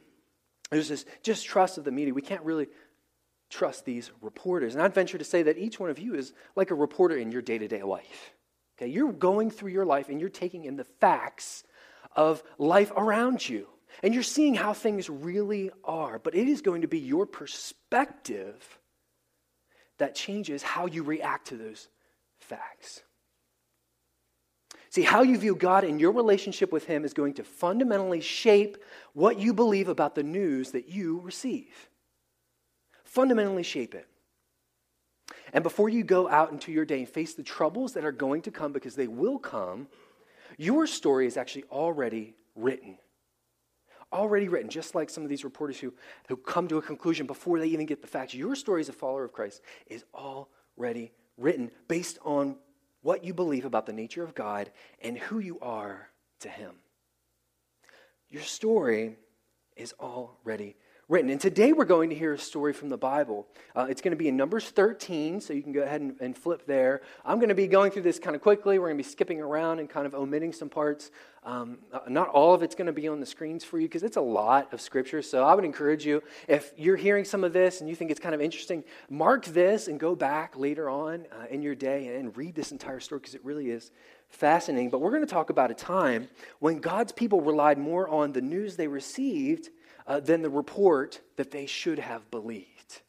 There's 0.70 0.88
this 0.88 1.04
distrust 1.22 1.78
of 1.78 1.84
the 1.84 1.90
media. 1.90 2.14
We 2.14 2.22
can't 2.22 2.44
really 2.44 2.68
trust 3.50 3.84
these 3.84 4.10
reporters. 4.22 4.74
And 4.74 4.82
I'd 4.82 4.94
venture 4.94 5.18
to 5.18 5.24
say 5.24 5.42
that 5.42 5.58
each 5.58 5.78
one 5.78 5.90
of 5.90 5.98
you 5.98 6.14
is 6.14 6.32
like 6.56 6.70
a 6.70 6.74
reporter 6.74 7.16
in 7.16 7.32
your 7.32 7.42
day 7.42 7.58
to 7.58 7.68
day 7.68 7.82
life. 7.82 8.32
Okay, 8.78 8.90
you're 8.90 9.12
going 9.12 9.50
through 9.50 9.72
your 9.72 9.84
life 9.84 10.08
and 10.08 10.20
you're 10.20 10.30
taking 10.30 10.64
in 10.64 10.76
the 10.76 10.84
facts 10.84 11.64
of 12.16 12.42
life 12.56 12.92
around 12.96 13.46
you. 13.46 13.66
And 14.02 14.14
you're 14.14 14.22
seeing 14.22 14.54
how 14.54 14.72
things 14.72 15.10
really 15.10 15.70
are. 15.84 16.18
But 16.18 16.34
it 16.34 16.48
is 16.48 16.62
going 16.62 16.82
to 16.82 16.88
be 16.88 17.00
your 17.00 17.26
perspective 17.26 18.78
that 19.98 20.14
changes 20.14 20.62
how 20.62 20.86
you 20.86 21.02
react 21.02 21.48
to 21.48 21.56
those 21.56 21.88
facts. 22.38 23.02
See, 24.90 25.02
how 25.02 25.22
you 25.22 25.38
view 25.38 25.54
God 25.54 25.84
and 25.84 26.00
your 26.00 26.12
relationship 26.12 26.72
with 26.72 26.84
Him 26.86 27.04
is 27.04 27.12
going 27.12 27.34
to 27.34 27.44
fundamentally 27.44 28.20
shape 28.20 28.78
what 29.12 29.38
you 29.38 29.52
believe 29.52 29.88
about 29.88 30.14
the 30.14 30.22
news 30.22 30.70
that 30.70 30.88
you 30.88 31.20
receive 31.20 31.89
fundamentally 33.10 33.64
shape 33.64 33.94
it. 33.94 34.06
And 35.52 35.64
before 35.64 35.88
you 35.88 36.04
go 36.04 36.28
out 36.28 36.52
into 36.52 36.70
your 36.70 36.84
day 36.84 37.00
and 37.00 37.08
face 37.08 37.34
the 37.34 37.42
troubles 37.42 37.92
that 37.94 38.04
are 38.04 38.12
going 38.12 38.42
to 38.42 38.50
come, 38.52 38.72
because 38.72 38.94
they 38.94 39.08
will 39.08 39.38
come, 39.38 39.88
your 40.56 40.86
story 40.86 41.26
is 41.26 41.36
actually 41.36 41.64
already 41.72 42.34
written. 42.54 42.98
Already 44.12 44.48
written, 44.48 44.70
just 44.70 44.94
like 44.94 45.10
some 45.10 45.24
of 45.24 45.28
these 45.28 45.44
reporters 45.44 45.78
who, 45.78 45.92
who 46.28 46.36
come 46.36 46.68
to 46.68 46.78
a 46.78 46.82
conclusion 46.82 47.26
before 47.26 47.58
they 47.58 47.66
even 47.66 47.86
get 47.86 48.00
the 48.00 48.08
facts. 48.08 48.32
Your 48.32 48.54
story 48.54 48.80
as 48.80 48.88
a 48.88 48.92
follower 48.92 49.24
of 49.24 49.32
Christ 49.32 49.60
is 49.86 50.04
already 50.14 51.12
written 51.36 51.70
based 51.88 52.18
on 52.24 52.56
what 53.02 53.24
you 53.24 53.34
believe 53.34 53.64
about 53.64 53.86
the 53.86 53.92
nature 53.92 54.22
of 54.22 54.34
God 54.34 54.70
and 55.02 55.18
who 55.18 55.40
you 55.40 55.58
are 55.60 56.08
to 56.40 56.48
Him. 56.48 56.74
Your 58.28 58.42
story 58.42 59.16
is 59.76 59.94
already 59.98 60.76
written. 61.10 61.28
And 61.28 61.40
today 61.40 61.72
we're 61.72 61.86
going 61.86 62.08
to 62.10 62.14
hear 62.14 62.34
a 62.34 62.38
story 62.38 62.72
from 62.72 62.88
the 62.88 62.96
Bible. 62.96 63.48
Uh, 63.74 63.88
it's 63.90 64.00
going 64.00 64.12
to 64.12 64.16
be 64.16 64.28
in 64.28 64.36
Numbers 64.36 64.70
13, 64.70 65.40
so 65.40 65.52
you 65.52 65.60
can 65.60 65.72
go 65.72 65.82
ahead 65.82 66.00
and, 66.00 66.14
and, 66.20 66.38
flip 66.38 66.66
there. 66.66 67.02
I'm 67.24 67.38
going 67.38 67.48
to 67.48 67.54
be 67.56 67.66
going 67.66 67.90
through 67.90 68.02
this 68.02 68.20
kind 68.20 68.36
of 68.36 68.42
quickly. 68.42 68.78
We're 68.78 68.86
going 68.86 68.98
to 68.98 69.02
be 69.02 69.10
skipping 69.10 69.40
around 69.40 69.80
and 69.80 69.90
kind 69.90 70.06
of 70.06 70.14
omitting 70.14 70.52
some 70.52 70.68
parts. 70.68 71.10
Um, 71.42 71.78
uh, 71.92 71.98
not 72.08 72.28
all 72.28 72.54
of 72.54 72.62
it's 72.62 72.76
going 72.76 72.86
to 72.86 72.92
be 72.92 73.08
on 73.08 73.18
the 73.18 73.26
screens 73.26 73.64
for 73.64 73.80
you 73.80 73.88
because 73.88 74.04
it's 74.04 74.18
a 74.18 74.20
lot 74.20 74.72
of 74.72 74.80
scripture. 74.80 75.20
So 75.20 75.42
I 75.42 75.52
would 75.52 75.64
encourage 75.64 76.06
you, 76.06 76.22
if 76.46 76.72
you're 76.76 76.96
hearing 76.96 77.24
some 77.24 77.42
of 77.42 77.52
this 77.52 77.80
and 77.80 77.90
you 77.90 77.96
think 77.96 78.12
it's 78.12 78.20
kind 78.20 78.34
of 78.34 78.40
interesting, 78.40 78.84
mark 79.08 79.46
this 79.46 79.88
and 79.88 79.98
go 79.98 80.14
back 80.14 80.56
later 80.56 80.88
on 80.88 81.26
uh, 81.32 81.46
in 81.50 81.60
your 81.60 81.74
day 81.74 82.14
and 82.18 82.36
read 82.36 82.54
this 82.54 82.70
entire 82.70 83.00
story 83.00 83.18
because 83.18 83.34
it 83.34 83.44
really 83.44 83.70
is 83.70 83.90
fascinating. 84.28 84.90
But 84.90 85.00
we're 85.00 85.10
going 85.10 85.26
to 85.26 85.34
talk 85.34 85.50
about 85.50 85.72
a 85.72 85.74
time 85.74 86.28
when 86.60 86.78
God's 86.78 87.10
people 87.10 87.40
relied 87.40 87.78
more 87.78 88.08
on 88.08 88.32
the 88.32 88.42
news 88.42 88.76
they 88.76 88.86
received 88.86 89.70
uh, 90.10 90.18
than 90.18 90.42
the 90.42 90.50
report 90.50 91.20
that 91.36 91.52
they 91.52 91.66
should 91.66 92.00
have 92.00 92.28
believed. 92.32 93.00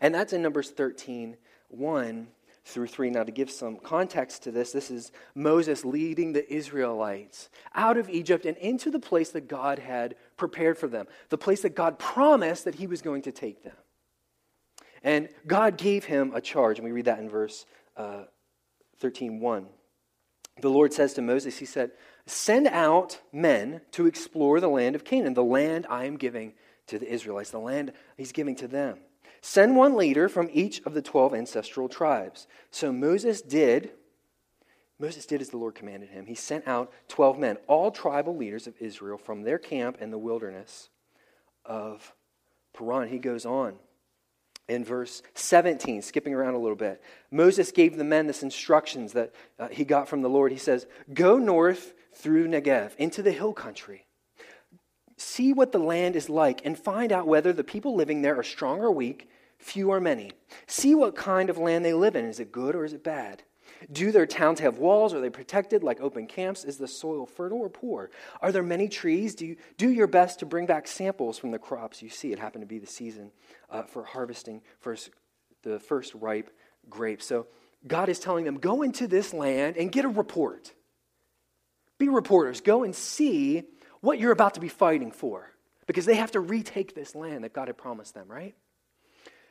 And 0.00 0.12
that's 0.12 0.32
in 0.32 0.42
Numbers 0.42 0.70
13, 0.70 1.36
1 1.68 2.26
through 2.64 2.88
3. 2.88 3.10
Now, 3.10 3.22
to 3.22 3.30
give 3.30 3.48
some 3.48 3.76
context 3.76 4.42
to 4.42 4.50
this, 4.50 4.72
this 4.72 4.90
is 4.90 5.12
Moses 5.36 5.84
leading 5.84 6.32
the 6.32 6.52
Israelites 6.52 7.48
out 7.76 7.96
of 7.96 8.10
Egypt 8.10 8.44
and 8.44 8.56
into 8.56 8.90
the 8.90 8.98
place 8.98 9.30
that 9.30 9.46
God 9.46 9.78
had 9.78 10.16
prepared 10.36 10.76
for 10.76 10.88
them, 10.88 11.06
the 11.28 11.38
place 11.38 11.62
that 11.62 11.76
God 11.76 11.96
promised 12.00 12.64
that 12.64 12.74
he 12.74 12.88
was 12.88 13.00
going 13.00 13.22
to 13.22 13.32
take 13.32 13.62
them. 13.62 13.76
And 15.04 15.28
God 15.46 15.78
gave 15.78 16.04
him 16.04 16.32
a 16.34 16.40
charge, 16.40 16.80
and 16.80 16.84
we 16.84 16.90
read 16.90 17.04
that 17.04 17.20
in 17.20 17.30
verse 17.30 17.66
uh, 17.96 18.24
13, 18.98 19.38
1. 19.38 19.66
The 20.60 20.70
Lord 20.70 20.92
says 20.92 21.14
to 21.14 21.22
Moses, 21.22 21.58
He 21.58 21.64
said, 21.64 21.92
Send 22.26 22.66
out 22.66 23.20
men 23.32 23.80
to 23.92 24.06
explore 24.06 24.60
the 24.60 24.68
land 24.68 24.94
of 24.94 25.04
Canaan, 25.04 25.34
the 25.34 25.44
land 25.44 25.86
I 25.88 26.04
am 26.04 26.16
giving 26.16 26.54
to 26.88 26.98
the 26.98 27.10
Israelites, 27.10 27.50
the 27.50 27.58
land 27.58 27.92
he's 28.16 28.32
giving 28.32 28.56
to 28.56 28.68
them. 28.68 28.98
Send 29.40 29.76
one 29.76 29.96
leader 29.96 30.28
from 30.28 30.50
each 30.52 30.82
of 30.84 30.94
the 30.94 31.02
12 31.02 31.34
ancestral 31.34 31.88
tribes. 31.88 32.46
So 32.70 32.92
Moses 32.92 33.40
did. 33.40 33.92
Moses 34.98 35.26
did 35.26 35.40
as 35.40 35.50
the 35.50 35.58
Lord 35.58 35.76
commanded 35.76 36.08
him. 36.08 36.26
He 36.26 36.34
sent 36.34 36.66
out 36.66 36.92
12 37.08 37.38
men, 37.38 37.56
all 37.68 37.90
tribal 37.90 38.36
leaders 38.36 38.66
of 38.66 38.74
Israel, 38.80 39.16
from 39.16 39.42
their 39.42 39.58
camp 39.58 39.98
in 40.00 40.10
the 40.10 40.18
wilderness 40.18 40.88
of 41.64 42.14
Paran. 42.76 43.08
He 43.08 43.18
goes 43.18 43.46
on 43.46 43.78
in 44.68 44.84
verse 44.84 45.22
17, 45.34 46.02
skipping 46.02 46.34
around 46.34 46.54
a 46.54 46.58
little 46.58 46.76
bit. 46.76 47.02
Moses 47.30 47.72
gave 47.72 47.96
the 47.96 48.04
men 48.04 48.26
this 48.26 48.42
instructions 48.42 49.14
that 49.14 49.34
uh, 49.58 49.68
he 49.68 49.84
got 49.84 50.08
from 50.08 50.22
the 50.22 50.28
Lord. 50.28 50.52
He 50.52 50.58
says, 50.58 50.86
Go 51.12 51.38
north 51.38 51.94
through 52.12 52.48
Negev 52.48 52.94
into 52.96 53.22
the 53.22 53.32
hill 53.32 53.52
country. 53.52 54.06
See 55.16 55.52
what 55.52 55.72
the 55.72 55.78
land 55.78 56.14
is 56.14 56.28
like 56.28 56.64
and 56.64 56.78
find 56.78 57.10
out 57.10 57.26
whether 57.26 57.52
the 57.52 57.64
people 57.64 57.96
living 57.96 58.22
there 58.22 58.38
are 58.38 58.44
strong 58.44 58.80
or 58.80 58.92
weak, 58.92 59.28
few 59.58 59.90
or 59.90 60.00
many. 60.00 60.32
See 60.66 60.94
what 60.94 61.16
kind 61.16 61.50
of 61.50 61.58
land 61.58 61.84
they 61.84 61.94
live 61.94 62.14
in. 62.14 62.24
Is 62.26 62.38
it 62.38 62.52
good 62.52 62.76
or 62.76 62.84
is 62.84 62.92
it 62.92 63.02
bad? 63.02 63.42
Do 63.90 64.12
their 64.12 64.26
towns 64.26 64.60
have 64.60 64.78
walls? 64.78 65.14
Are 65.14 65.20
they 65.20 65.30
protected 65.30 65.82
like 65.82 66.00
open 66.00 66.26
camps? 66.26 66.64
Is 66.64 66.78
the 66.78 66.88
soil 66.88 67.26
fertile 67.26 67.58
or 67.58 67.68
poor? 67.68 68.10
Are 68.42 68.52
there 68.52 68.62
many 68.62 68.88
trees? 68.88 69.34
Do, 69.34 69.46
you, 69.46 69.56
do 69.76 69.88
your 69.90 70.06
best 70.06 70.40
to 70.40 70.46
bring 70.46 70.66
back 70.66 70.88
samples 70.88 71.38
from 71.38 71.50
the 71.50 71.58
crops 71.58 72.02
you 72.02 72.08
see. 72.08 72.32
It 72.32 72.38
happened 72.38 72.62
to 72.62 72.66
be 72.66 72.78
the 72.78 72.86
season 72.86 73.30
uh, 73.70 73.82
for 73.82 74.04
harvesting 74.04 74.62
first, 74.80 75.10
the 75.62 75.78
first 75.78 76.14
ripe 76.14 76.50
grapes. 76.90 77.26
So 77.26 77.46
God 77.86 78.08
is 78.08 78.18
telling 78.18 78.44
them, 78.44 78.58
go 78.58 78.82
into 78.82 79.06
this 79.06 79.32
land 79.32 79.76
and 79.76 79.92
get 79.92 80.04
a 80.04 80.08
report. 80.08 80.72
Be 81.98 82.08
reporters. 82.08 82.60
Go 82.60 82.84
and 82.84 82.94
see 82.94 83.64
what 84.00 84.18
you're 84.18 84.32
about 84.32 84.54
to 84.54 84.60
be 84.60 84.68
fighting 84.68 85.12
for. 85.12 85.52
because 85.88 86.04
they 86.04 86.16
have 86.16 86.30
to 86.32 86.38
retake 86.40 86.94
this 86.94 87.16
land 87.16 87.42
that 87.42 87.52
God 87.52 87.66
had 87.66 87.76
promised 87.76 88.14
them, 88.14 88.28
right? 88.28 88.54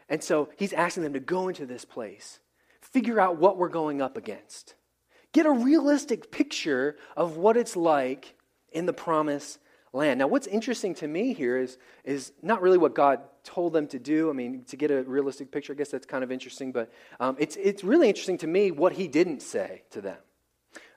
And 0.08 0.24
so 0.24 0.50
he's 0.56 0.72
asking 0.72 1.04
them 1.04 1.14
to 1.14 1.20
go 1.20 1.50
into 1.50 1.66
this 1.66 1.84
place, 1.84 2.40
figure 2.98 3.20
out 3.20 3.38
what 3.38 3.60
we're 3.60 3.70
going 3.70 4.02
up 4.02 4.18
against, 4.18 4.74
get 5.32 5.46
a 5.46 5.52
realistic 5.52 6.32
picture 6.32 6.96
of 7.16 7.38
what 7.38 7.56
it's 7.56 7.76
like 7.76 8.34
in 8.72 8.88
the 8.88 8.94
promised 8.94 9.60
land. 9.94 10.18
Now, 10.18 10.26
what's 10.26 10.48
interesting 10.48 10.96
to 10.96 11.08
me 11.08 11.36
here 11.36 11.60
is, 11.60 11.78
is 12.04 12.32
not 12.42 12.60
really 12.64 12.80
what 12.80 12.96
God 12.96 13.20
told 13.44 13.72
them 13.72 13.86
to 13.90 14.00
do. 14.00 14.32
I 14.32 14.34
mean, 14.34 14.64
to 14.70 14.76
get 14.76 14.90
a 14.90 15.04
realistic 15.04 15.52
picture, 15.52 15.74
I 15.74 15.76
guess 15.76 15.92
that's 15.92 16.08
kind 16.08 16.24
of 16.24 16.32
interesting, 16.32 16.72
but 16.72 16.92
um, 17.20 17.36
it's, 17.38 17.56
it's 17.56 17.84
really 17.84 18.08
interesting 18.08 18.40
to 18.40 18.48
me 18.48 18.72
what 18.72 18.94
he 18.94 19.08
didn't 19.08 19.44
say 19.44 19.84
to 19.92 20.02
them. 20.02 20.18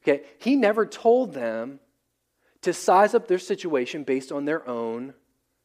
Okay, 0.02 0.24
he 0.38 0.56
never 0.56 0.86
told 0.86 1.34
them 1.34 1.80
to 2.62 2.72
size 2.72 3.14
up 3.14 3.28
their 3.28 3.38
situation 3.38 4.04
based 4.04 4.32
on 4.32 4.46
their 4.46 4.66
own 4.66 5.12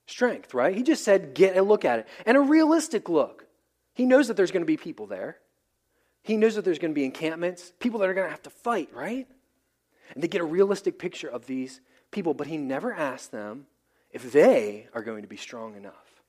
strength, 0.06 0.54
right? 0.54 0.76
He 0.76 0.84
just 0.84 1.06
said, 1.06 1.34
get 1.34 1.56
a 1.56 1.62
look 1.62 1.86
at 1.86 2.00
it. 2.00 2.08
And 2.26 2.36
a 2.36 2.42
realistic 2.42 3.08
look. 3.08 3.46
He 3.94 4.06
knows 4.06 4.28
that 4.28 4.36
there's 4.36 4.52
going 4.52 4.64
to 4.64 4.68
be 4.68 4.76
people 4.76 5.08
there. 5.08 5.38
He 6.26 6.38
knows 6.38 6.56
that 6.56 6.66
there's 6.66 6.80
going 6.80 6.90
to 6.90 6.96
be 6.96 7.06
encampments, 7.06 7.72
people 7.80 8.00
that 8.00 8.10
are 8.10 8.16
going 8.16 8.26
to 8.26 8.32
have 8.32 8.42
to 8.44 8.50
fight, 8.50 8.90
right? 8.92 9.28
And 10.12 10.24
they 10.24 10.28
get 10.28 10.42
a 10.42 10.46
realistic 10.46 10.98
picture 10.98 11.28
of 11.28 11.46
these 11.46 11.82
people, 12.10 12.34
but 12.34 12.48
he 12.48 12.58
never 12.58 12.92
asks 12.92 13.28
them 13.28 13.68
if 14.10 14.32
they 14.32 14.88
are 14.96 15.04
going 15.04 15.22
to 15.22 15.28
be 15.28 15.38
strong 15.38 15.76
enough. 15.76 16.24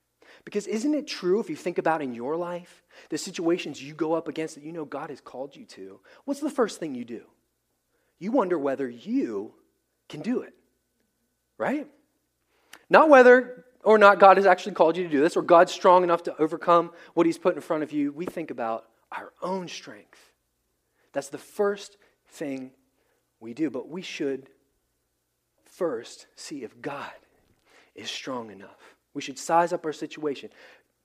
Because 0.45 0.67
isn't 0.67 0.93
it 0.93 1.07
true 1.07 1.39
if 1.39 1.49
you 1.49 1.55
think 1.55 1.79
about 1.79 2.03
in 2.03 2.13
your 2.13 2.37
life, 2.37 2.83
the 3.09 3.17
situations 3.17 3.81
you 3.81 3.95
go 3.95 4.13
up 4.13 4.27
against 4.27 4.53
that 4.53 4.63
you 4.63 4.71
know 4.71 4.85
God 4.85 5.09
has 5.09 5.19
called 5.19 5.55
you 5.55 5.65
to, 5.65 5.99
what's 6.25 6.41
the 6.41 6.51
first 6.51 6.79
thing 6.79 6.93
you 6.93 7.03
do? 7.03 7.23
You 8.19 8.31
wonder 8.31 8.59
whether 8.59 8.87
you 8.87 9.55
can 10.09 10.21
do 10.21 10.41
it, 10.41 10.53
right? 11.57 11.87
Not 12.87 13.09
whether 13.09 13.65
or 13.83 13.97
not 13.97 14.19
God 14.19 14.37
has 14.37 14.45
actually 14.45 14.75
called 14.75 14.95
you 14.95 15.05
to 15.05 15.09
do 15.09 15.21
this, 15.21 15.35
or 15.35 15.41
God's 15.41 15.71
strong 15.71 16.03
enough 16.03 16.21
to 16.23 16.37
overcome 16.37 16.91
what 17.15 17.25
He's 17.25 17.39
put 17.39 17.55
in 17.55 17.61
front 17.61 17.81
of 17.81 17.91
you. 17.91 18.11
We 18.11 18.27
think 18.27 18.51
about 18.51 18.85
our 19.11 19.33
own 19.41 19.67
strength. 19.67 20.19
That's 21.13 21.29
the 21.29 21.37
first 21.37 21.97
thing 22.29 22.71
we 23.39 23.53
do. 23.53 23.69
But 23.69 23.89
we 23.89 24.01
should 24.01 24.49
first 25.65 26.27
see 26.35 26.63
if 26.63 26.81
God 26.81 27.11
is 27.95 28.09
strong 28.09 28.51
enough. 28.51 28.95
We 29.13 29.21
should 29.21 29.39
size 29.39 29.73
up 29.73 29.85
our 29.85 29.93
situation. 29.93 30.49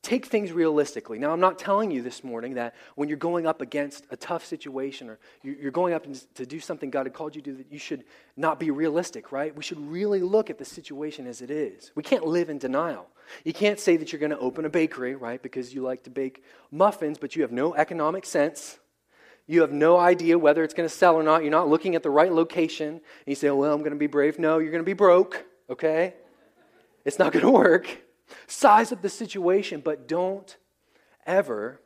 Take 0.02 0.26
things 0.26 0.50
realistically. 0.50 1.20
Now, 1.20 1.30
I'm 1.30 1.38
not 1.38 1.60
telling 1.60 1.92
you 1.92 2.02
this 2.02 2.24
morning 2.24 2.54
that 2.54 2.74
when 2.96 3.08
you're 3.08 3.16
going 3.16 3.46
up 3.46 3.60
against 3.60 4.04
a 4.10 4.16
tough 4.16 4.44
situation 4.44 5.08
or 5.08 5.20
you're 5.44 5.70
going 5.70 5.94
up 5.94 6.04
to 6.34 6.44
do 6.44 6.58
something 6.58 6.90
God 6.90 7.06
had 7.06 7.14
called 7.14 7.36
you 7.36 7.42
to 7.42 7.50
do, 7.52 7.56
that 7.58 7.70
you 7.70 7.78
should 7.78 8.02
not 8.36 8.58
be 8.58 8.72
realistic, 8.72 9.30
right? 9.30 9.54
We 9.54 9.62
should 9.62 9.78
really 9.78 10.20
look 10.20 10.50
at 10.50 10.58
the 10.58 10.64
situation 10.64 11.28
as 11.28 11.40
it 11.40 11.52
is. 11.52 11.92
We 11.94 12.02
can't 12.02 12.26
live 12.26 12.50
in 12.50 12.58
denial. 12.58 13.06
You 13.44 13.52
can't 13.52 13.78
say 13.78 13.96
that 13.96 14.12
you're 14.12 14.18
going 14.18 14.30
to 14.32 14.38
open 14.40 14.64
a 14.64 14.68
bakery, 14.70 15.14
right, 15.14 15.40
because 15.40 15.72
you 15.72 15.82
like 15.82 16.02
to 16.02 16.10
bake 16.10 16.42
muffins, 16.72 17.18
but 17.18 17.36
you 17.36 17.42
have 17.42 17.52
no 17.52 17.72
economic 17.72 18.26
sense. 18.26 18.80
You 19.46 19.60
have 19.60 19.72
no 19.72 19.98
idea 19.98 20.36
whether 20.36 20.64
it's 20.64 20.74
going 20.74 20.88
to 20.88 20.94
sell 20.94 21.14
or 21.14 21.22
not. 21.22 21.42
You're 21.42 21.52
not 21.52 21.68
looking 21.68 21.94
at 21.94 22.02
the 22.02 22.10
right 22.10 22.32
location. 22.32 22.88
And 22.88 23.00
you 23.26 23.36
say, 23.36 23.48
oh, 23.48 23.56
well, 23.56 23.72
I'm 23.72 23.80
going 23.80 23.92
to 23.92 23.98
be 23.98 24.08
brave. 24.08 24.40
No, 24.40 24.58
you're 24.58 24.72
going 24.72 24.82
to 24.82 24.84
be 24.84 24.94
broke, 24.94 25.44
okay? 25.70 26.14
It's 27.04 27.20
not 27.20 27.32
going 27.32 27.44
to 27.44 27.52
work. 27.52 28.02
Size 28.46 28.92
up 28.92 29.02
the 29.02 29.08
situation, 29.08 29.80
but 29.80 30.08
don't 30.08 30.56
ever 31.26 31.80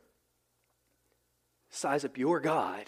size 1.69 2.05
up 2.05 2.17
your 2.17 2.39
God 2.39 2.85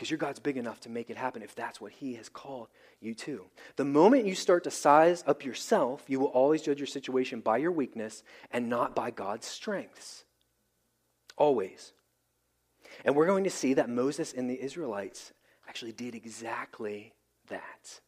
because 0.00 0.10
your 0.10 0.18
God's 0.18 0.40
big 0.40 0.56
enough 0.56 0.80
to 0.80 0.88
make 0.88 1.10
it 1.10 1.18
happen 1.18 1.42
if 1.42 1.54
that's 1.54 1.78
what 1.78 1.92
He 1.92 2.14
has 2.14 2.30
called 2.30 2.68
you 3.02 3.14
to. 3.16 3.44
The 3.76 3.84
moment 3.84 4.24
you 4.24 4.34
start 4.34 4.64
to 4.64 4.70
size 4.70 5.22
up 5.26 5.44
yourself, 5.44 6.04
you 6.08 6.18
will 6.18 6.28
always 6.28 6.62
judge 6.62 6.78
your 6.78 6.86
situation 6.86 7.40
by 7.40 7.58
your 7.58 7.70
weakness 7.70 8.22
and 8.50 8.70
not 8.70 8.96
by 8.96 9.10
God's 9.10 9.46
strengths. 9.46 10.24
Always. 11.36 11.92
And 13.04 13.14
we're 13.14 13.26
going 13.26 13.44
to 13.44 13.50
see 13.50 13.74
that 13.74 13.90
Moses 13.90 14.32
and 14.32 14.48
the 14.48 14.58
Israelites 14.62 15.34
actually 15.68 15.92
did 15.92 16.14
exactly 16.14 17.12
that. 17.48 18.00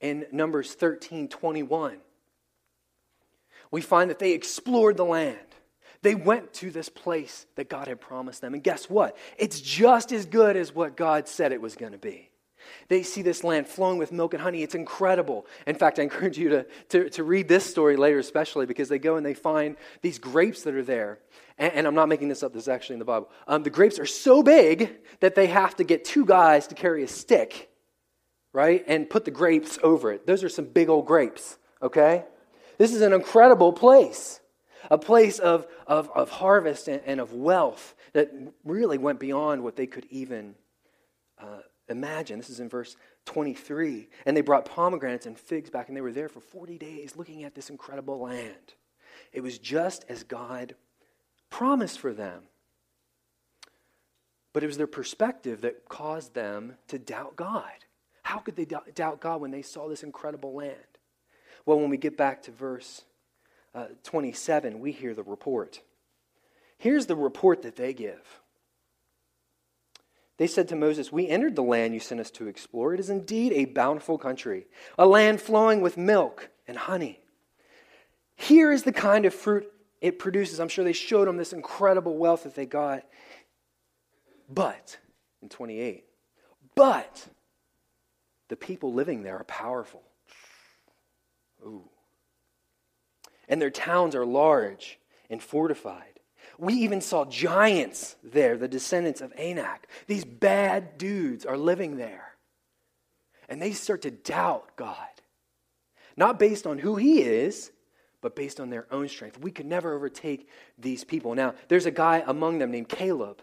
In 0.00 0.26
Numbers 0.32 0.74
13 0.74 1.28
21, 1.28 1.98
we 3.74 3.80
find 3.80 4.08
that 4.08 4.20
they 4.20 4.30
explored 4.30 4.96
the 4.96 5.04
land. 5.04 5.36
They 6.02 6.14
went 6.14 6.52
to 6.54 6.70
this 6.70 6.88
place 6.88 7.44
that 7.56 7.68
God 7.68 7.88
had 7.88 8.00
promised 8.00 8.40
them. 8.40 8.54
And 8.54 8.62
guess 8.62 8.88
what? 8.88 9.16
It's 9.36 9.60
just 9.60 10.12
as 10.12 10.26
good 10.26 10.56
as 10.56 10.72
what 10.72 10.96
God 10.96 11.26
said 11.26 11.50
it 11.50 11.60
was 11.60 11.74
going 11.74 11.90
to 11.90 11.98
be. 11.98 12.30
They 12.86 13.02
see 13.02 13.22
this 13.22 13.42
land 13.42 13.66
flowing 13.66 13.98
with 13.98 14.12
milk 14.12 14.32
and 14.32 14.40
honey. 14.40 14.62
It's 14.62 14.76
incredible. 14.76 15.44
In 15.66 15.74
fact, 15.74 15.98
I 15.98 16.02
encourage 16.04 16.38
you 16.38 16.50
to, 16.50 16.66
to, 16.90 17.10
to 17.10 17.24
read 17.24 17.48
this 17.48 17.68
story 17.68 17.96
later, 17.96 18.20
especially 18.20 18.66
because 18.66 18.88
they 18.88 19.00
go 19.00 19.16
and 19.16 19.26
they 19.26 19.34
find 19.34 19.74
these 20.02 20.20
grapes 20.20 20.62
that 20.62 20.74
are 20.74 20.84
there. 20.84 21.18
And, 21.58 21.72
and 21.72 21.86
I'm 21.88 21.96
not 21.96 22.08
making 22.08 22.28
this 22.28 22.44
up, 22.44 22.52
this 22.52 22.62
is 22.62 22.68
actually 22.68 22.94
in 22.94 23.00
the 23.00 23.04
Bible. 23.06 23.28
Um, 23.48 23.64
the 23.64 23.70
grapes 23.70 23.98
are 23.98 24.06
so 24.06 24.44
big 24.44 24.96
that 25.18 25.34
they 25.34 25.48
have 25.48 25.74
to 25.78 25.84
get 25.84 26.04
two 26.04 26.24
guys 26.24 26.68
to 26.68 26.76
carry 26.76 27.02
a 27.02 27.08
stick, 27.08 27.70
right, 28.52 28.84
and 28.86 29.10
put 29.10 29.24
the 29.24 29.32
grapes 29.32 29.80
over 29.82 30.12
it. 30.12 30.28
Those 30.28 30.44
are 30.44 30.48
some 30.48 30.66
big 30.66 30.88
old 30.88 31.06
grapes, 31.06 31.58
okay? 31.82 32.24
This 32.78 32.92
is 32.92 33.02
an 33.02 33.12
incredible 33.12 33.72
place, 33.72 34.40
a 34.90 34.98
place 34.98 35.38
of, 35.38 35.66
of, 35.86 36.10
of 36.14 36.30
harvest 36.30 36.88
and, 36.88 37.02
and 37.06 37.20
of 37.20 37.32
wealth 37.32 37.94
that 38.12 38.30
really 38.64 38.98
went 38.98 39.20
beyond 39.20 39.62
what 39.62 39.76
they 39.76 39.86
could 39.86 40.06
even 40.10 40.54
uh, 41.38 41.60
imagine. 41.88 42.38
This 42.38 42.50
is 42.50 42.60
in 42.60 42.68
verse 42.68 42.96
23. 43.26 44.08
And 44.26 44.36
they 44.36 44.40
brought 44.40 44.64
pomegranates 44.64 45.26
and 45.26 45.38
figs 45.38 45.70
back, 45.70 45.88
and 45.88 45.96
they 45.96 46.00
were 46.00 46.12
there 46.12 46.28
for 46.28 46.40
40 46.40 46.78
days 46.78 47.16
looking 47.16 47.44
at 47.44 47.54
this 47.54 47.70
incredible 47.70 48.20
land. 48.20 48.74
It 49.32 49.42
was 49.42 49.58
just 49.58 50.04
as 50.08 50.22
God 50.22 50.74
promised 51.50 51.98
for 51.98 52.12
them. 52.12 52.42
But 54.52 54.62
it 54.62 54.66
was 54.66 54.76
their 54.76 54.86
perspective 54.86 55.62
that 55.62 55.88
caused 55.88 56.34
them 56.34 56.76
to 56.88 56.98
doubt 56.98 57.36
God. 57.36 57.64
How 58.22 58.38
could 58.38 58.56
they 58.56 58.64
doubt 58.64 59.20
God 59.20 59.40
when 59.40 59.50
they 59.50 59.62
saw 59.62 59.88
this 59.88 60.02
incredible 60.02 60.54
land? 60.54 60.93
Well, 61.66 61.78
when 61.78 61.90
we 61.90 61.96
get 61.96 62.16
back 62.16 62.42
to 62.44 62.50
verse 62.50 63.02
uh, 63.74 63.86
27, 64.04 64.80
we 64.80 64.92
hear 64.92 65.14
the 65.14 65.22
report. 65.22 65.80
Here's 66.78 67.06
the 67.06 67.16
report 67.16 67.62
that 67.62 67.76
they 67.76 67.92
give. 67.92 68.40
They 70.36 70.46
said 70.46 70.68
to 70.68 70.76
Moses, 70.76 71.12
We 71.12 71.28
entered 71.28 71.56
the 71.56 71.62
land 71.62 71.94
you 71.94 72.00
sent 72.00 72.20
us 72.20 72.30
to 72.32 72.48
explore. 72.48 72.94
It 72.94 73.00
is 73.00 73.10
indeed 73.10 73.52
a 73.52 73.64
bountiful 73.66 74.18
country, 74.18 74.66
a 74.98 75.06
land 75.06 75.40
flowing 75.40 75.80
with 75.80 75.96
milk 75.96 76.50
and 76.66 76.76
honey. 76.76 77.20
Here 78.36 78.72
is 78.72 78.82
the 78.82 78.92
kind 78.92 79.26
of 79.26 79.34
fruit 79.34 79.70
it 80.00 80.18
produces. 80.18 80.60
I'm 80.60 80.68
sure 80.68 80.84
they 80.84 80.92
showed 80.92 81.28
them 81.28 81.36
this 81.36 81.52
incredible 81.52 82.16
wealth 82.16 82.42
that 82.44 82.54
they 82.54 82.66
got. 82.66 83.04
But, 84.50 84.98
in 85.40 85.48
28, 85.48 86.04
but 86.74 87.26
the 88.48 88.56
people 88.56 88.92
living 88.92 89.22
there 89.22 89.38
are 89.38 89.44
powerful. 89.44 90.02
Ooh. 91.64 91.88
And 93.48 93.60
their 93.60 93.70
towns 93.70 94.14
are 94.14 94.26
large 94.26 94.98
and 95.30 95.42
fortified. 95.42 96.20
We 96.58 96.74
even 96.74 97.00
saw 97.00 97.24
giants 97.24 98.16
there, 98.22 98.56
the 98.56 98.68
descendants 98.68 99.20
of 99.20 99.32
Anak. 99.36 99.88
These 100.06 100.24
bad 100.24 100.98
dudes 100.98 101.44
are 101.44 101.56
living 101.56 101.96
there. 101.96 102.34
And 103.48 103.60
they 103.60 103.72
start 103.72 104.02
to 104.02 104.10
doubt 104.10 104.76
God. 104.76 104.96
Not 106.16 106.38
based 106.38 106.66
on 106.66 106.78
who 106.78 106.96
he 106.96 107.22
is, 107.22 107.72
but 108.20 108.36
based 108.36 108.60
on 108.60 108.70
their 108.70 108.86
own 108.90 109.08
strength. 109.08 109.38
We 109.38 109.50
could 109.50 109.66
never 109.66 109.94
overtake 109.94 110.48
these 110.78 111.04
people. 111.04 111.34
Now, 111.34 111.54
there's 111.68 111.86
a 111.86 111.90
guy 111.90 112.22
among 112.26 112.58
them 112.58 112.70
named 112.70 112.88
Caleb. 112.88 113.42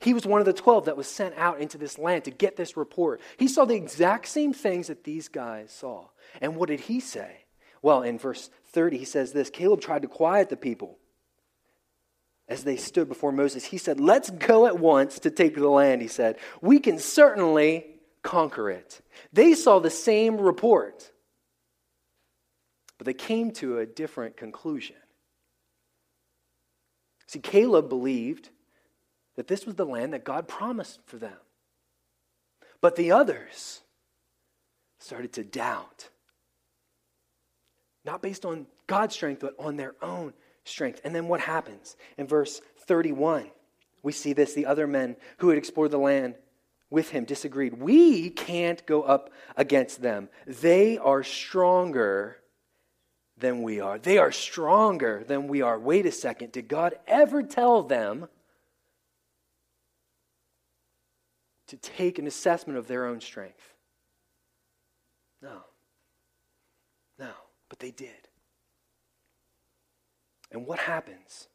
He 0.00 0.12
was 0.12 0.26
one 0.26 0.40
of 0.40 0.46
the 0.46 0.52
12 0.52 0.86
that 0.86 0.96
was 0.96 1.06
sent 1.06 1.34
out 1.38 1.60
into 1.60 1.78
this 1.78 1.96
land 1.96 2.24
to 2.24 2.30
get 2.32 2.56
this 2.56 2.76
report. 2.76 3.20
He 3.36 3.46
saw 3.46 3.64
the 3.64 3.76
exact 3.76 4.26
same 4.26 4.52
things 4.52 4.88
that 4.88 5.04
these 5.04 5.28
guys 5.28 5.70
saw. 5.70 6.08
And 6.40 6.56
what 6.56 6.68
did 6.68 6.80
he 6.80 6.98
say? 6.98 7.41
Well, 7.82 8.02
in 8.02 8.18
verse 8.18 8.48
30, 8.68 8.98
he 8.98 9.04
says 9.04 9.32
this 9.32 9.50
Caleb 9.50 9.80
tried 9.80 10.02
to 10.02 10.08
quiet 10.08 10.48
the 10.48 10.56
people 10.56 10.98
as 12.48 12.64
they 12.64 12.76
stood 12.76 13.08
before 13.08 13.32
Moses. 13.32 13.64
He 13.64 13.78
said, 13.78 14.00
Let's 14.00 14.30
go 14.30 14.66
at 14.66 14.78
once 14.78 15.18
to 15.20 15.30
take 15.30 15.56
the 15.56 15.68
land, 15.68 16.00
he 16.00 16.08
said. 16.08 16.36
We 16.60 16.78
can 16.78 16.98
certainly 16.98 17.86
conquer 18.22 18.70
it. 18.70 19.00
They 19.32 19.54
saw 19.54 19.80
the 19.80 19.90
same 19.90 20.40
report, 20.40 21.10
but 22.98 23.06
they 23.06 23.14
came 23.14 23.50
to 23.52 23.78
a 23.78 23.86
different 23.86 24.36
conclusion. 24.36 24.96
See, 27.26 27.40
Caleb 27.40 27.88
believed 27.88 28.50
that 29.36 29.48
this 29.48 29.66
was 29.66 29.74
the 29.74 29.86
land 29.86 30.12
that 30.12 30.24
God 30.24 30.46
promised 30.46 31.00
for 31.06 31.16
them. 31.16 31.36
But 32.80 32.96
the 32.96 33.12
others 33.12 33.80
started 34.98 35.32
to 35.32 35.44
doubt 35.44 36.10
not 38.04 38.22
based 38.22 38.44
on 38.44 38.66
God's 38.86 39.14
strength, 39.14 39.40
but 39.40 39.54
on 39.58 39.76
their 39.76 39.94
own 40.02 40.32
strength. 40.64 41.00
And 41.04 41.14
then 41.14 41.28
what 41.28 41.40
happens? 41.40 41.96
In 42.18 42.26
verse 42.26 42.60
31, 42.86 43.50
we 44.02 44.12
see 44.12 44.32
this 44.32 44.54
the 44.54 44.66
other 44.66 44.86
men 44.86 45.16
who 45.38 45.48
had 45.48 45.58
explored 45.58 45.90
the 45.90 45.98
land 45.98 46.34
with 46.90 47.10
him 47.10 47.24
disagreed. 47.24 47.74
We 47.74 48.30
can't 48.30 48.84
go 48.86 49.02
up 49.02 49.30
against 49.56 50.02
them, 50.02 50.28
they 50.46 50.98
are 50.98 51.22
stronger 51.22 52.36
than 53.38 53.62
we 53.62 53.80
are. 53.80 53.98
They 53.98 54.18
are 54.18 54.30
stronger 54.30 55.24
than 55.26 55.48
we 55.48 55.62
are. 55.62 55.78
Wait 55.78 56.06
a 56.06 56.12
second. 56.12 56.52
Did 56.52 56.68
God 56.68 56.94
ever 57.06 57.42
tell 57.42 57.82
them 57.82 58.28
to 61.66 61.76
take 61.76 62.18
an 62.18 62.26
assessment 62.26 62.78
of 62.78 62.86
their 62.86 63.06
own 63.06 63.20
strength? 63.20 63.74
No. 65.40 65.62
But 67.72 67.78
they 67.78 67.90
did. 67.90 68.28
And 70.50 70.66
what 70.66 70.78
happens 70.78 71.48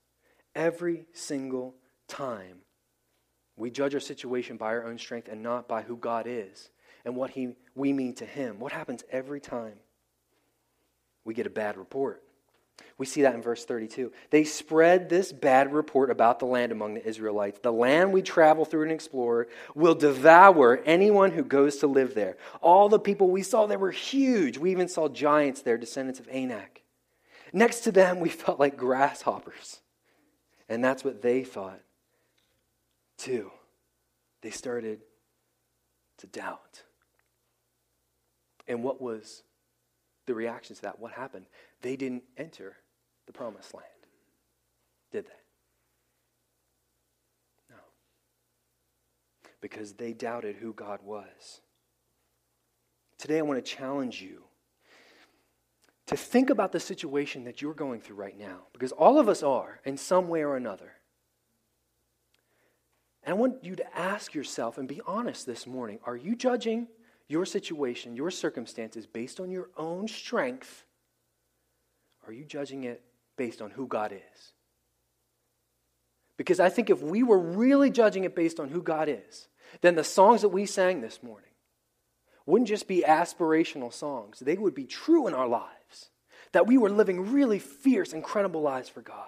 every 0.55 1.05
single 1.13 1.75
time 2.07 2.61
we 3.55 3.69
judge 3.69 3.93
our 3.93 3.99
situation 3.99 4.57
by 4.57 4.69
our 4.69 4.87
own 4.87 4.97
strength 4.97 5.27
and 5.27 5.43
not 5.43 5.67
by 5.67 5.83
who 5.83 5.95
God 5.95 6.25
is 6.27 6.71
and 7.05 7.15
what 7.15 7.29
he, 7.29 7.49
we 7.75 7.93
mean 7.93 8.15
to 8.15 8.25
Him? 8.25 8.57
What 8.57 8.71
happens 8.71 9.03
every 9.11 9.39
time? 9.39 9.75
We 11.23 11.35
get 11.35 11.45
a 11.45 11.51
bad 11.51 11.77
report. 11.77 12.23
We 12.97 13.05
see 13.05 13.21
that 13.21 13.35
in 13.35 13.41
verse 13.41 13.63
32. 13.63 14.11
They 14.31 14.43
spread 14.43 15.07
this 15.07 15.31
bad 15.31 15.71
report 15.73 16.09
about 16.09 16.39
the 16.39 16.45
land 16.45 16.71
among 16.71 16.95
the 16.95 17.05
Israelites. 17.05 17.59
The 17.59 17.71
land 17.71 18.11
we 18.11 18.23
travel 18.23 18.65
through 18.65 18.83
and 18.83 18.91
explore 18.91 19.47
will 19.75 19.93
devour 19.93 20.81
anyone 20.83 21.31
who 21.31 21.43
goes 21.43 21.77
to 21.77 21.87
live 21.87 22.15
there. 22.15 22.37
All 22.61 22.89
the 22.89 22.99
people 22.99 23.29
we 23.29 23.43
saw 23.43 23.67
there 23.67 23.77
were 23.77 23.91
huge. 23.91 24.57
We 24.57 24.71
even 24.71 24.87
saw 24.87 25.09
giants 25.09 25.61
there, 25.61 25.77
descendants 25.77 26.19
of 26.19 26.27
Anak. 26.29 26.81
Next 27.53 27.81
to 27.81 27.91
them, 27.91 28.19
we 28.19 28.29
felt 28.29 28.59
like 28.59 28.77
grasshoppers. 28.77 29.79
And 30.67 30.83
that's 30.83 31.03
what 31.03 31.21
they 31.21 31.43
thought, 31.43 31.79
too. 33.17 33.51
They 34.41 34.49
started 34.49 35.01
to 36.17 36.27
doubt. 36.27 36.83
And 38.67 38.83
what 38.83 39.01
was 39.01 39.43
the 40.25 40.33
reaction 40.33 40.75
to 40.75 40.81
that? 40.83 40.99
What 40.99 41.13
happened? 41.13 41.45
They 41.81 41.95
didn't 41.95 42.23
enter 42.37 42.75
the 43.25 43.33
promised 43.33 43.73
land, 43.73 43.87
did 45.11 45.25
they? 45.25 45.31
No. 47.69 47.81
Because 49.61 49.93
they 49.93 50.13
doubted 50.13 50.55
who 50.55 50.73
God 50.73 50.99
was. 51.03 51.61
Today, 53.17 53.39
I 53.39 53.41
want 53.41 53.63
to 53.63 53.71
challenge 53.71 54.21
you 54.21 54.43
to 56.07 56.15
think 56.15 56.49
about 56.49 56.71
the 56.71 56.79
situation 56.79 57.43
that 57.43 57.61
you're 57.61 57.73
going 57.73 57.99
through 57.99 58.15
right 58.15 58.37
now, 58.37 58.61
because 58.73 58.91
all 58.93 59.19
of 59.19 59.27
us 59.27 59.43
are 59.43 59.81
in 59.83 59.97
some 59.97 60.29
way 60.29 60.41
or 60.41 60.55
another. 60.55 60.93
And 63.23 63.33
I 63.33 63.37
want 63.37 63.63
you 63.63 63.75
to 63.75 63.97
ask 63.97 64.33
yourself 64.33 64.77
and 64.77 64.87
be 64.87 65.01
honest 65.05 65.45
this 65.45 65.67
morning 65.67 65.99
are 66.05 66.15
you 66.15 66.35
judging 66.35 66.87
your 67.27 67.45
situation, 67.45 68.15
your 68.15 68.31
circumstances 68.31 69.05
based 69.05 69.41
on 69.41 69.51
your 69.51 69.69
own 69.75 70.07
strength? 70.07 70.85
Are 72.27 72.33
you 72.33 72.43
judging 72.43 72.83
it 72.83 73.01
based 73.37 73.61
on 73.61 73.71
who 73.71 73.87
God 73.87 74.11
is? 74.11 74.51
Because 76.37 76.59
I 76.59 76.69
think 76.69 76.89
if 76.89 77.01
we 77.01 77.23
were 77.23 77.39
really 77.39 77.89
judging 77.89 78.23
it 78.23 78.35
based 78.35 78.59
on 78.59 78.69
who 78.69 78.81
God 78.81 79.09
is, 79.09 79.47
then 79.81 79.95
the 79.95 80.03
songs 80.03 80.41
that 80.41 80.49
we 80.49 80.65
sang 80.65 81.01
this 81.01 81.23
morning 81.23 81.49
wouldn't 82.45 82.67
just 82.67 82.87
be 82.87 83.03
aspirational 83.05 83.91
songs, 83.91 84.39
they 84.39 84.55
would 84.55 84.75
be 84.75 84.85
true 84.85 85.27
in 85.27 85.33
our 85.33 85.47
lives 85.47 86.09
that 86.53 86.67
we 86.67 86.77
were 86.77 86.89
living 86.89 87.31
really 87.31 87.59
fierce, 87.59 88.13
incredible 88.13 88.61
lives 88.61 88.89
for 88.89 89.01
God. 89.01 89.25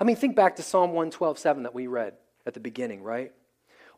I 0.00 0.04
mean, 0.04 0.16
think 0.16 0.36
back 0.36 0.56
to 0.56 0.62
Psalm 0.62 0.90
112, 0.90 1.38
7 1.38 1.62
that 1.64 1.74
we 1.74 1.86
read 1.86 2.14
at 2.46 2.54
the 2.54 2.60
beginning, 2.60 3.02
right? 3.02 3.32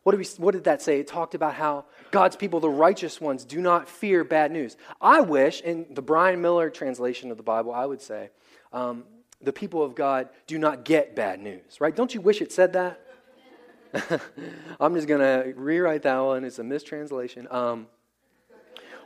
What 0.03 0.13
did, 0.13 0.19
we, 0.19 0.25
what 0.43 0.53
did 0.53 0.63
that 0.63 0.81
say? 0.81 0.99
It 0.99 1.07
talked 1.07 1.35
about 1.35 1.53
how 1.53 1.85
God's 2.09 2.35
people, 2.35 2.59
the 2.59 2.69
righteous 2.69 3.21
ones, 3.21 3.45
do 3.45 3.61
not 3.61 3.87
fear 3.87 4.23
bad 4.23 4.51
news. 4.51 4.75
I 4.99 5.21
wish, 5.21 5.61
in 5.61 5.85
the 5.91 6.01
Brian 6.01 6.41
Miller 6.41 6.71
translation 6.71 7.29
of 7.29 7.37
the 7.37 7.43
Bible, 7.43 7.71
I 7.71 7.85
would 7.85 8.01
say, 8.01 8.31
um, 8.73 9.03
the 9.41 9.53
people 9.53 9.83
of 9.83 9.93
God 9.93 10.29
do 10.47 10.57
not 10.57 10.85
get 10.85 11.15
bad 11.15 11.39
news, 11.39 11.79
right? 11.79 11.95
Don't 11.95 12.13
you 12.13 12.21
wish 12.21 12.41
it 12.41 12.51
said 12.51 12.73
that? 12.73 12.99
I'm 14.79 14.95
just 14.95 15.07
going 15.07 15.21
to 15.21 15.53
rewrite 15.55 16.03
that 16.03 16.17
one. 16.19 16.45
It's 16.45 16.59
a 16.59 16.63
mistranslation. 16.63 17.47
Um, 17.51 17.87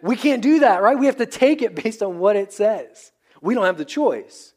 we 0.01 0.15
can't 0.15 0.41
do 0.41 0.60
that, 0.60 0.81
right? 0.81 0.97
We 0.97 1.08
have 1.08 1.17
to 1.17 1.25
take 1.25 1.62
it 1.62 1.75
based 1.75 2.03
on 2.03 2.19
what 2.19 2.36
it 2.36 2.53
says. 2.53 3.12
We 3.41 3.53
don't 3.53 3.65
have 3.65 3.77
the 3.77 3.86
choice. 3.86 4.53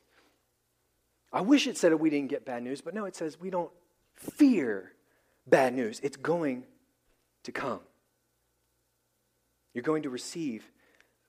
I 1.32 1.40
wish 1.40 1.66
it 1.66 1.76
said 1.76 1.92
that 1.92 1.98
we 1.98 2.10
didn't 2.10 2.28
get 2.28 2.44
bad 2.44 2.62
news, 2.62 2.80
but 2.80 2.94
no, 2.94 3.06
it 3.06 3.16
says 3.16 3.40
we 3.40 3.50
don't 3.50 3.70
fear 4.14 4.92
bad 5.48 5.74
news. 5.74 6.00
It's 6.02 6.16
going 6.16 6.64
to 7.44 7.52
come. 7.52 7.80
You're 9.74 9.82
going 9.82 10.02
to 10.02 10.10
receive 10.10 10.70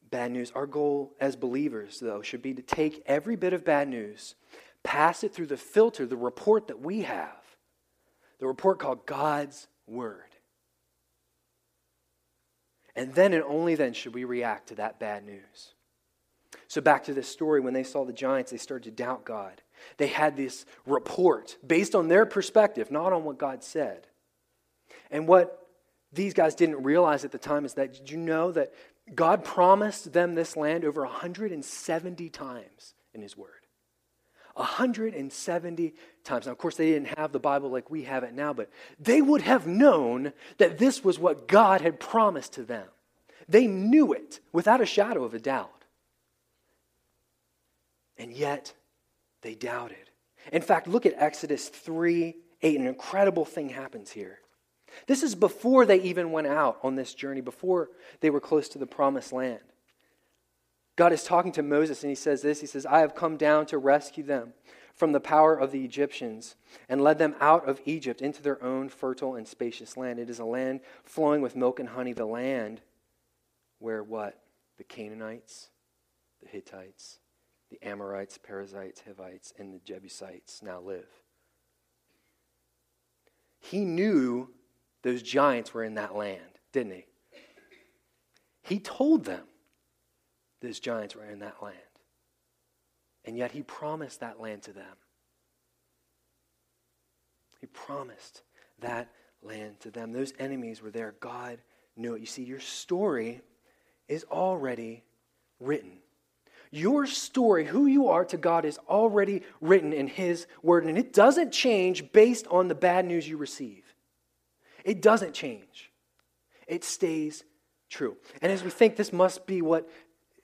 bad 0.09 0.31
news. 0.31 0.51
Our 0.55 0.65
goal 0.65 1.13
as 1.19 1.35
believers, 1.35 1.99
though, 1.99 2.21
should 2.21 2.41
be 2.41 2.53
to 2.53 2.61
take 2.61 3.03
every 3.05 3.35
bit 3.35 3.53
of 3.53 3.65
bad 3.65 3.87
news, 3.87 4.35
pass 4.83 5.23
it 5.23 5.33
through 5.33 5.47
the 5.47 5.57
filter, 5.57 6.05
the 6.05 6.17
report 6.17 6.67
that 6.67 6.81
we 6.81 7.01
have, 7.01 7.43
the 8.39 8.47
report 8.47 8.79
called 8.79 9.05
God's 9.05 9.67
Word. 9.87 10.23
And 12.95 13.13
then 13.13 13.33
and 13.33 13.43
only 13.43 13.75
then 13.75 13.93
should 13.93 14.13
we 14.13 14.23
react 14.23 14.69
to 14.69 14.75
that 14.75 14.99
bad 14.99 15.25
news. 15.25 15.73
So, 16.67 16.81
back 16.81 17.03
to 17.05 17.13
this 17.13 17.27
story, 17.27 17.59
when 17.59 17.73
they 17.73 17.83
saw 17.83 18.03
the 18.03 18.13
giants, 18.13 18.51
they 18.51 18.57
started 18.57 18.83
to 18.85 19.03
doubt 19.03 19.25
God. 19.25 19.61
They 19.97 20.07
had 20.07 20.35
this 20.35 20.65
report 20.85 21.57
based 21.65 21.95
on 21.95 22.07
their 22.07 22.25
perspective, 22.25 22.91
not 22.91 23.13
on 23.13 23.23
what 23.23 23.37
God 23.37 23.63
said. 23.63 24.07
And 25.11 25.27
what 25.27 25.67
these 26.13 26.33
guys 26.33 26.55
didn't 26.55 26.83
realize 26.83 27.25
at 27.25 27.31
the 27.31 27.37
time 27.37 27.65
is 27.65 27.75
that 27.75 27.93
did 27.93 28.09
you 28.09 28.17
know 28.17 28.51
that 28.51 28.73
God 29.13 29.43
promised 29.43 30.13
them 30.13 30.35
this 30.35 30.55
land 30.55 30.85
over 30.85 31.01
170 31.01 32.29
times 32.29 32.93
in 33.13 33.21
His 33.21 33.37
Word? 33.37 33.49
170 34.53 35.93
times. 36.23 36.45
Now, 36.45 36.51
of 36.51 36.57
course, 36.57 36.75
they 36.75 36.91
didn't 36.91 37.17
have 37.17 37.31
the 37.31 37.39
Bible 37.39 37.69
like 37.69 37.89
we 37.89 38.03
have 38.03 38.23
it 38.23 38.33
now, 38.33 38.53
but 38.53 38.69
they 38.99 39.21
would 39.21 39.41
have 39.41 39.65
known 39.65 40.33
that 40.57 40.77
this 40.77 41.03
was 41.03 41.17
what 41.17 41.47
God 41.47 41.81
had 41.81 41.99
promised 41.99 42.53
to 42.53 42.63
them. 42.63 42.87
They 43.47 43.67
knew 43.67 44.13
it 44.13 44.39
without 44.51 44.81
a 44.81 44.85
shadow 44.85 45.23
of 45.23 45.33
a 45.33 45.39
doubt. 45.39 45.85
And 48.17 48.33
yet, 48.33 48.73
they 49.41 49.55
doubted. 49.55 50.09
In 50.51 50.61
fact, 50.61 50.87
look 50.87 51.05
at 51.05 51.13
Exodus 51.17 51.69
3 51.69 52.35
8. 52.61 52.79
An 52.79 52.87
incredible 52.87 53.45
thing 53.45 53.69
happens 53.69 54.11
here. 54.11 54.39
This 55.07 55.23
is 55.23 55.35
before 55.35 55.85
they 55.85 56.01
even 56.01 56.31
went 56.31 56.47
out 56.47 56.79
on 56.83 56.95
this 56.95 57.13
journey, 57.13 57.41
before 57.41 57.89
they 58.21 58.29
were 58.29 58.39
close 58.39 58.67
to 58.69 58.79
the 58.79 58.85
promised 58.85 59.31
land. 59.31 59.59
God 60.95 61.13
is 61.13 61.23
talking 61.23 61.53
to 61.53 61.63
Moses, 61.63 62.03
and 62.03 62.09
he 62.09 62.15
says 62.15 62.41
this 62.41 62.61
He 62.61 62.67
says, 62.67 62.85
I 62.85 62.99
have 62.99 63.15
come 63.15 63.37
down 63.37 63.65
to 63.67 63.77
rescue 63.77 64.23
them 64.23 64.53
from 64.93 65.13
the 65.13 65.21
power 65.21 65.57
of 65.57 65.71
the 65.71 65.85
Egyptians 65.85 66.55
and 66.89 67.01
led 67.01 67.17
them 67.17 67.35
out 67.39 67.67
of 67.67 67.79
Egypt 67.85 68.21
into 68.21 68.41
their 68.41 68.61
own 68.61 68.89
fertile 68.89 69.35
and 69.35 69.47
spacious 69.47 69.95
land. 69.95 70.19
It 70.19 70.29
is 70.29 70.39
a 70.39 70.45
land 70.45 70.81
flowing 71.05 71.41
with 71.41 71.55
milk 71.55 71.79
and 71.79 71.89
honey, 71.89 72.11
the 72.11 72.25
land 72.25 72.81
where 73.79 74.03
what? 74.03 74.37
The 74.77 74.83
Canaanites, 74.83 75.69
the 76.43 76.49
Hittites, 76.49 77.19
the 77.69 77.81
Amorites, 77.87 78.37
Perizzites, 78.37 79.01
Hivites, 79.05 79.53
and 79.57 79.73
the 79.73 79.79
Jebusites 79.79 80.61
now 80.63 80.79
live. 80.79 81.07
He 83.59 83.85
knew 83.85 84.49
those 85.03 85.21
giants 85.21 85.73
were 85.73 85.83
in 85.83 85.95
that 85.95 86.15
land, 86.15 86.59
didn't 86.71 86.93
he? 86.93 87.05
He 88.63 88.79
told 88.79 89.25
them 89.25 89.43
those 90.61 90.79
giants 90.79 91.15
were 91.15 91.25
in 91.25 91.39
that 91.39 91.61
land. 91.61 91.77
And 93.25 93.37
yet 93.37 93.51
he 93.51 93.61
promised 93.61 94.19
that 94.21 94.39
land 94.39 94.63
to 94.63 94.73
them. 94.73 94.97
He 97.59 97.67
promised 97.67 98.43
that 98.79 99.09
land 99.41 99.79
to 99.81 99.91
them. 99.91 100.11
Those 100.11 100.33
enemies 100.39 100.81
were 100.81 100.91
there. 100.91 101.15
God 101.19 101.59
knew 101.95 102.15
it. 102.15 102.21
You 102.21 102.25
see, 102.25 102.43
your 102.43 102.59
story 102.59 103.41
is 104.07 104.25
already 104.31 105.03
written. 105.59 105.99
Your 106.71 107.07
story, 107.07 107.65
who 107.65 107.87
you 107.87 108.09
are 108.09 108.25
to 108.25 108.37
God, 108.37 108.63
is 108.63 108.77
already 108.87 109.41
written 109.59 109.91
in 109.91 110.07
His 110.07 110.45
Word, 110.61 110.85
and 110.85 110.97
it 110.97 111.13
doesn't 111.13 111.51
change 111.51 112.11
based 112.11 112.45
on 112.47 112.67
the 112.67 112.75
bad 112.75 113.05
news 113.05 113.27
you 113.27 113.37
receive. 113.37 113.83
It 114.83 115.01
doesn't 115.01 115.33
change, 115.33 115.91
it 116.67 116.83
stays 116.83 117.43
true. 117.89 118.17
And 118.41 118.51
as 118.51 118.63
we 118.63 118.69
think, 118.69 118.95
this 118.95 119.11
must 119.11 119.47
be 119.47 119.61
what, 119.61 119.89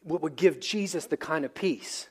what 0.02 0.22
would 0.22 0.36
give 0.36 0.60
Jesus 0.60 1.06
the 1.06 1.18
kind 1.18 1.46
of 1.46 1.54
peace 1.54 2.10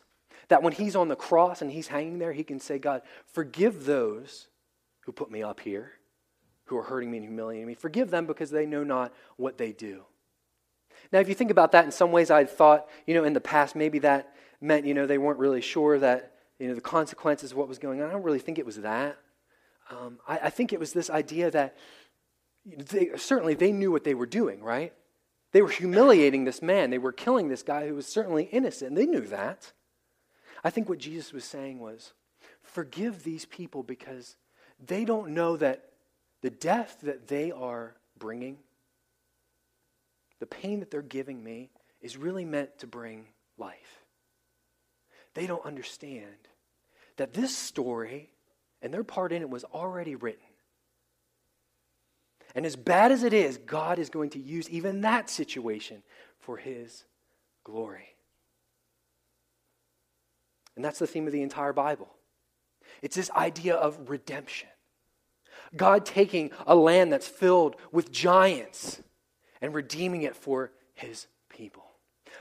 that 0.49 0.63
when 0.63 0.73
He's 0.73 0.95
on 0.95 1.09
the 1.09 1.17
cross 1.17 1.63
and 1.63 1.71
He's 1.71 1.89
hanging 1.89 2.19
there, 2.19 2.33
He 2.33 2.45
can 2.45 2.61
say, 2.61 2.79
God, 2.79 3.03
forgive 3.33 3.85
those 3.85 4.49
who 5.01 5.13
put 5.13 5.31
me 5.31 5.43
up 5.43 5.61
here, 5.61 5.93
who 6.67 6.77
are 6.77 6.83
hurting 6.83 7.11
me 7.11 7.19
and 7.19 7.27
humiliating 7.27 7.67
me. 7.67 7.75
Forgive 7.75 8.11
them 8.11 8.27
because 8.27 8.51
they 8.51 8.67
know 8.67 8.85
not 8.85 9.13
what 9.37 9.59
they 9.59 9.73
do. 9.73 10.05
Now, 11.13 11.21
if 11.21 11.29
you 11.29 11.35
think 11.35 11.51
about 11.51 11.73
that, 11.73 11.85
in 11.85 11.91
some 11.91 12.13
ways 12.13 12.31
I 12.31 12.45
thought, 12.45 12.89
you 13.07 13.15
know, 13.15 13.25
in 13.25 13.33
the 13.33 13.41
past, 13.41 13.77
maybe 13.77 13.99
that 14.01 14.35
meant, 14.61 14.87
you 14.87 14.95
know, 14.95 15.07
they 15.07 15.19
weren't 15.19 15.39
really 15.39 15.61
sure 15.61 15.99
that, 15.99 16.33
you 16.59 16.69
know, 16.69 16.75
the 16.75 16.81
consequences 16.81 17.53
of 17.53 17.57
what 17.57 17.69
was 17.69 17.79
going 17.79 18.01
on. 18.01 18.09
I 18.09 18.13
don't 18.13 18.23
really 18.23 18.39
think 18.39 18.59
it 18.59 18.67
was 18.67 18.81
that. 18.81 19.19
Um, 19.91 20.19
I, 20.27 20.39
I, 20.45 20.51
think 20.51 20.73
it 20.73 20.81
was 20.81 20.93
this 20.93 21.11
idea 21.11 21.51
that 21.51 21.77
they, 22.65 23.11
certainly 23.17 23.55
they 23.55 23.71
knew 23.71 23.93
what 23.93 24.05
they 24.05 24.15
were 24.15 24.27
doing, 24.27 24.63
right? 24.63 24.95
They 25.53 25.61
were 25.61 25.69
humiliating 25.69 26.45
this 26.45 26.63
man. 26.63 26.91
They 26.91 26.99
were 26.99 27.13
killing 27.13 27.49
this 27.49 27.63
guy 27.63 27.87
who 27.87 27.95
was 27.95 28.07
certainly 28.07 28.45
innocent. 28.45 28.97
They 28.97 29.07
knew 29.07 29.27
that. 29.27 29.73
I 30.65 30.71
think 30.71 30.89
what 30.89 30.99
Jesus 30.99 31.33
was 31.33 31.45
saying 31.45 31.79
was 31.79 32.15
forgive 32.63 33.23
these 33.23 33.45
people 33.45 33.83
because 33.83 34.37
they 34.85 35.05
don't 35.05 35.31
know 35.31 35.57
that 35.59 35.91
the 36.41 36.51
death 36.51 36.99
that 37.03 37.29
they 37.29 37.53
are 37.53 37.95
bringing, 38.19 38.59
the 40.41 40.47
pain 40.47 40.81
that 40.81 40.91
they're 40.91 41.03
giving 41.03 41.43
me, 41.43 41.71
is 42.01 42.17
really 42.17 42.45
meant 42.45 42.79
to 42.79 42.87
bring 42.87 43.27
life. 43.57 44.05
They 45.35 45.47
don't 45.47 45.65
understand 45.65 46.49
that 47.17 47.33
this 47.33 47.57
story 47.57 48.31
and 48.83 48.93
their 48.93 49.05
part 49.05 49.33
in 49.33 49.43
it 49.43 49.49
was 49.49 49.65
already 49.65 50.15
written. 50.15 50.45
And 52.55 52.67
as 52.67 52.77
bad 52.77 53.11
as 53.11 53.25
it 53.25 53.33
is, 53.33 53.59
God 53.59 53.99
is 53.99 54.11
going 54.11 54.31
to 54.31 54.39
use 54.39 54.69
even 54.71 55.01
that 55.01 55.29
situation 55.31 56.03
for 56.39 56.57
His 56.57 57.05
glory. 57.65 58.15
And 60.77 60.85
that's 60.85 60.99
the 60.99 61.07
theme 61.07 61.27
of 61.27 61.33
the 61.33 61.43
entire 61.43 61.73
Bible. 61.73 62.09
It's 63.03 63.17
this 63.17 63.31
idea 63.31 63.75
of 63.75 64.11
redemption. 64.11 64.69
God 65.77 66.05
taking 66.05 66.51
a 66.67 66.75
land 66.75 67.13
that's 67.13 67.27
filled 67.27 67.77
with 67.91 68.13
giants 68.13 69.01
and 69.65 69.73
redeeming 69.73 70.21
it 70.23 70.37
for 70.37 70.73
his 70.93 71.27
people. 71.49 71.87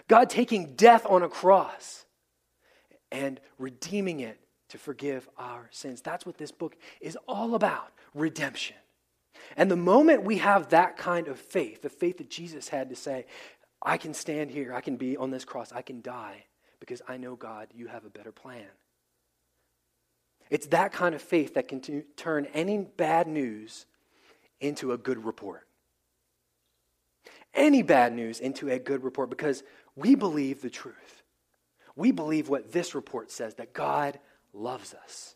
God 0.10 0.30
taking 0.30 0.76
death 0.76 1.06
on 1.06 1.24
a 1.24 1.30
cross 1.30 2.04
and 3.14 3.40
redeeming 3.58 4.20
it 4.20 4.42
to 4.68 4.78
forgive 4.78 5.30
our 5.38 5.70
sins. 5.72 6.02
That's 6.02 6.26
what 6.26 6.38
this 6.38 6.52
book 6.52 6.76
is 7.00 7.18
all 7.26 7.56
about 7.56 7.94
redemption. 8.14 8.76
And 9.56 9.72
the 9.72 9.78
moment 9.78 10.26
we 10.26 10.40
have 10.40 10.68
that 10.70 10.98
kind 10.98 11.30
of 11.30 11.40
faith, 11.40 11.82
the 11.82 11.90
faith 11.90 12.18
that 12.18 12.30
Jesus 12.30 12.68
had 12.68 12.90
to 12.90 12.96
say, 12.98 13.26
I 13.82 13.96
can 13.96 14.14
stand 14.14 14.52
here, 14.52 14.74
I 14.74 14.82
can 14.82 14.98
be 14.98 15.16
on 15.16 15.32
this 15.32 15.46
cross, 15.46 15.72
I 15.72 15.82
can 15.82 16.02
die 16.02 16.44
because 16.82 17.02
I 17.08 17.16
know, 17.16 17.38
God, 17.38 17.70
you 17.74 17.88
have 17.88 18.04
a 18.04 18.10
better 18.10 18.34
plan. 18.34 18.66
It's 20.50 20.68
that 20.68 20.92
kind 20.92 21.16
of 21.16 21.22
faith 21.22 21.54
that 21.54 21.70
can 21.70 21.80
t- 21.80 22.02
turn 22.18 22.48
any 22.54 22.80
bad 22.80 23.28
news 23.28 23.86
into 24.60 24.92
a 24.92 24.98
good 24.98 25.24
report. 25.24 25.70
Any 27.54 27.82
bad 27.84 28.14
news 28.14 28.40
into 28.40 28.70
a 28.70 28.80
good 28.80 29.04
report 29.04 29.30
because 29.30 29.64
we 29.96 30.16
believe 30.16 30.62
the 30.62 30.70
truth. 30.70 31.24
We 31.96 32.12
believe 32.12 32.50
what 32.50 32.72
this 32.72 32.96
report 32.96 33.32
says 33.32 33.56
that 33.56 33.74
God 33.74 34.20
loves 34.54 34.94
us. 34.94 35.36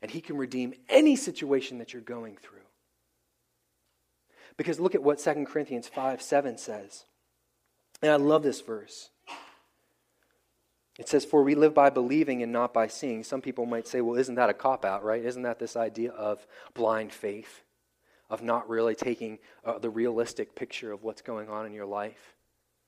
And 0.00 0.10
He 0.10 0.20
can 0.20 0.36
redeem 0.36 0.74
any 0.88 1.14
situation 1.14 1.78
that 1.78 1.92
you're 1.92 2.02
going 2.02 2.36
through. 2.36 2.58
Because 4.56 4.80
look 4.80 4.94
at 4.94 5.02
what 5.02 5.18
2 5.18 5.46
Corinthians 5.46 5.88
5 5.88 6.20
7 6.20 6.58
says. 6.58 7.04
And 8.02 8.10
I 8.10 8.16
love 8.16 8.42
this 8.42 8.60
verse. 8.60 9.10
It 10.98 11.08
says, 11.08 11.24
For 11.24 11.42
we 11.42 11.54
live 11.54 11.72
by 11.72 11.90
believing 11.90 12.42
and 12.42 12.52
not 12.52 12.74
by 12.74 12.88
seeing. 12.88 13.24
Some 13.24 13.40
people 13.40 13.64
might 13.64 13.86
say, 13.86 14.00
Well, 14.00 14.18
isn't 14.18 14.34
that 14.34 14.50
a 14.50 14.54
cop 14.54 14.84
out, 14.84 15.04
right? 15.04 15.24
Isn't 15.24 15.42
that 15.42 15.58
this 15.58 15.76
idea 15.76 16.10
of 16.10 16.46
blind 16.74 17.12
faith, 17.12 17.62
of 18.32 18.42
not 18.42 18.66
really 18.66 18.94
taking 18.94 19.38
uh, 19.62 19.78
the 19.78 19.90
realistic 19.90 20.56
picture 20.56 20.90
of 20.90 21.02
what's 21.04 21.20
going 21.20 21.50
on 21.50 21.66
in 21.66 21.74
your 21.74 21.84
life? 21.84 22.34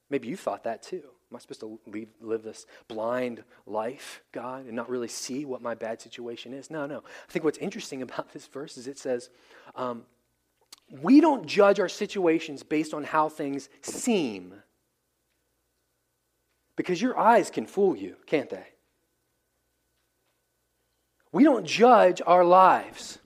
Maybe 0.08 0.26
you 0.26 0.38
thought 0.38 0.64
that 0.64 0.82
too. 0.82 1.02
Am 1.30 1.36
I 1.36 1.38
supposed 1.38 1.60
to 1.60 1.78
leave, 1.86 2.08
live 2.22 2.42
this 2.42 2.64
blind 2.88 3.44
life, 3.66 4.22
God, 4.32 4.64
and 4.64 4.74
not 4.74 4.88
really 4.88 5.06
see 5.06 5.44
what 5.44 5.60
my 5.60 5.74
bad 5.74 6.00
situation 6.00 6.54
is? 6.54 6.70
No, 6.70 6.86
no. 6.86 6.98
I 6.98 7.30
think 7.30 7.44
what's 7.44 7.58
interesting 7.58 8.00
about 8.02 8.32
this 8.32 8.46
verse 8.46 8.78
is 8.78 8.88
it 8.88 8.98
says, 8.98 9.28
um, 9.76 10.04
we 11.02 11.20
don't 11.20 11.46
judge 11.46 11.78
our 11.78 11.90
situations 11.90 12.62
based 12.62 12.94
on 12.94 13.04
how 13.04 13.28
things 13.28 13.68
seem. 13.82 14.54
Because 16.74 17.02
your 17.02 17.18
eyes 17.18 17.50
can 17.50 17.66
fool 17.66 17.94
you, 17.94 18.16
can't 18.26 18.48
they? 18.48 18.66
We 21.32 21.44
don't 21.44 21.66
judge 21.66 22.22
our 22.26 22.44
lives 22.44 23.18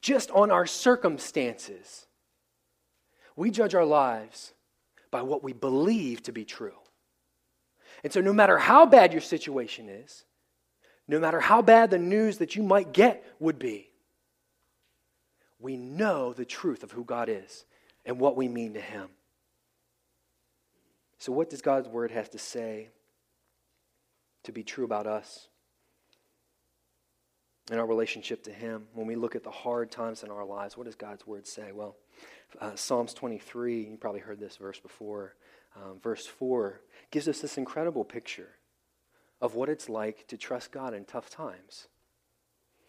just 0.00 0.30
on 0.30 0.50
our 0.50 0.66
circumstances. 0.66 2.06
We 3.34 3.50
judge 3.50 3.74
our 3.74 3.84
lives 3.84 4.52
by 5.10 5.22
what 5.22 5.42
we 5.42 5.52
believe 5.52 6.22
to 6.24 6.32
be 6.32 6.44
true. 6.44 6.78
And 8.04 8.12
so, 8.12 8.20
no 8.20 8.32
matter 8.32 8.58
how 8.58 8.86
bad 8.86 9.12
your 9.12 9.22
situation 9.22 9.88
is, 9.88 10.24
no 11.08 11.18
matter 11.18 11.40
how 11.40 11.62
bad 11.62 11.90
the 11.90 11.98
news 11.98 12.38
that 12.38 12.56
you 12.56 12.62
might 12.62 12.92
get 12.92 13.24
would 13.38 13.58
be, 13.58 13.90
we 15.58 15.76
know 15.76 16.32
the 16.32 16.44
truth 16.44 16.82
of 16.82 16.92
who 16.92 17.04
God 17.04 17.28
is 17.28 17.64
and 18.04 18.18
what 18.18 18.36
we 18.36 18.48
mean 18.48 18.74
to 18.74 18.80
Him. 18.80 19.08
So, 21.18 21.32
what 21.32 21.50
does 21.50 21.62
God's 21.62 21.88
word 21.88 22.10
have 22.10 22.30
to 22.30 22.38
say 22.38 22.90
to 24.44 24.52
be 24.52 24.62
true 24.62 24.84
about 24.84 25.06
us 25.06 25.48
and 27.70 27.80
our 27.80 27.86
relationship 27.86 28.42
to 28.44 28.52
Him? 28.52 28.86
When 28.94 29.06
we 29.06 29.16
look 29.16 29.36
at 29.36 29.44
the 29.44 29.50
hard 29.50 29.90
times 29.90 30.22
in 30.22 30.30
our 30.30 30.44
lives, 30.44 30.76
what 30.76 30.86
does 30.86 30.94
God's 30.94 31.26
word 31.26 31.46
say? 31.46 31.72
Well, 31.72 31.96
uh, 32.60 32.74
Psalms 32.76 33.14
23, 33.14 33.82
you 33.90 33.96
probably 33.96 34.20
heard 34.20 34.40
this 34.40 34.56
verse 34.56 34.78
before. 34.78 35.34
Um, 35.76 36.00
verse 36.00 36.26
4 36.26 36.80
gives 37.10 37.28
us 37.28 37.40
this 37.40 37.58
incredible 37.58 38.04
picture 38.04 38.48
of 39.40 39.54
what 39.54 39.68
it's 39.68 39.88
like 39.88 40.26
to 40.28 40.36
trust 40.36 40.72
God 40.72 40.94
in 40.94 41.04
tough 41.04 41.28
times. 41.28 41.88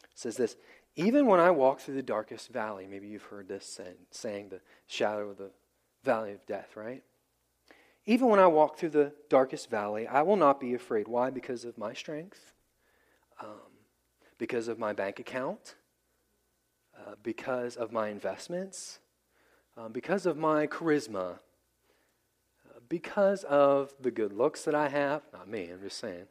It 0.04 0.20
says 0.20 0.38
this 0.38 0.56
Even 0.96 1.26
when 1.26 1.40
I 1.40 1.52
walk 1.52 1.80
through 1.80 1.96
the 1.96 2.04
darkest 2.04 2.50
valley, 2.50 2.88
maybe 2.88 3.08
you've 3.08 3.24
heard 3.24 3.48
this 3.48 3.66
saying, 3.66 3.96
saying 4.12 4.50
the 4.50 4.62
shadow 4.88 5.30
of 5.30 5.38
the 5.38 5.52
valley 6.04 6.32
of 6.32 6.46
death, 6.46 6.76
right? 6.76 7.04
Even 8.06 8.30
when 8.30 8.40
I 8.40 8.48
walk 8.48 8.78
through 8.78 8.90
the 8.90 9.12
darkest 9.30 9.70
valley, 9.70 10.08
I 10.08 10.22
will 10.22 10.38
not 10.38 10.62
be 10.62 10.74
afraid. 10.74 11.10
Why? 11.10 11.30
Because 11.30 11.66
of 11.66 11.78
my 11.78 11.94
strength, 11.94 12.54
um, 13.42 13.50
because 14.38 14.68
of 14.68 14.80
my 14.80 14.94
bank 14.94 15.20
account, 15.20 15.76
uh, 16.98 17.16
because 17.24 17.76
of 17.76 17.92
my 17.92 18.10
investments, 18.10 19.00
um, 19.76 19.92
because 19.92 20.26
of 20.26 20.38
my 20.38 20.68
charisma, 20.68 21.34
uh, 21.36 22.80
because 22.90 23.44
of 23.44 23.94
the 24.00 24.12
good 24.12 24.34
looks 24.34 24.64
that 24.64 24.76
I 24.76 24.90
have. 24.90 25.24
Not 25.34 25.48
me, 25.48 25.70
I'm 25.70 25.82
just 25.82 25.98
saying. 25.98 26.26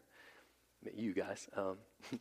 You 0.95 1.13
guys. 1.13 1.49
Um, 1.57 1.79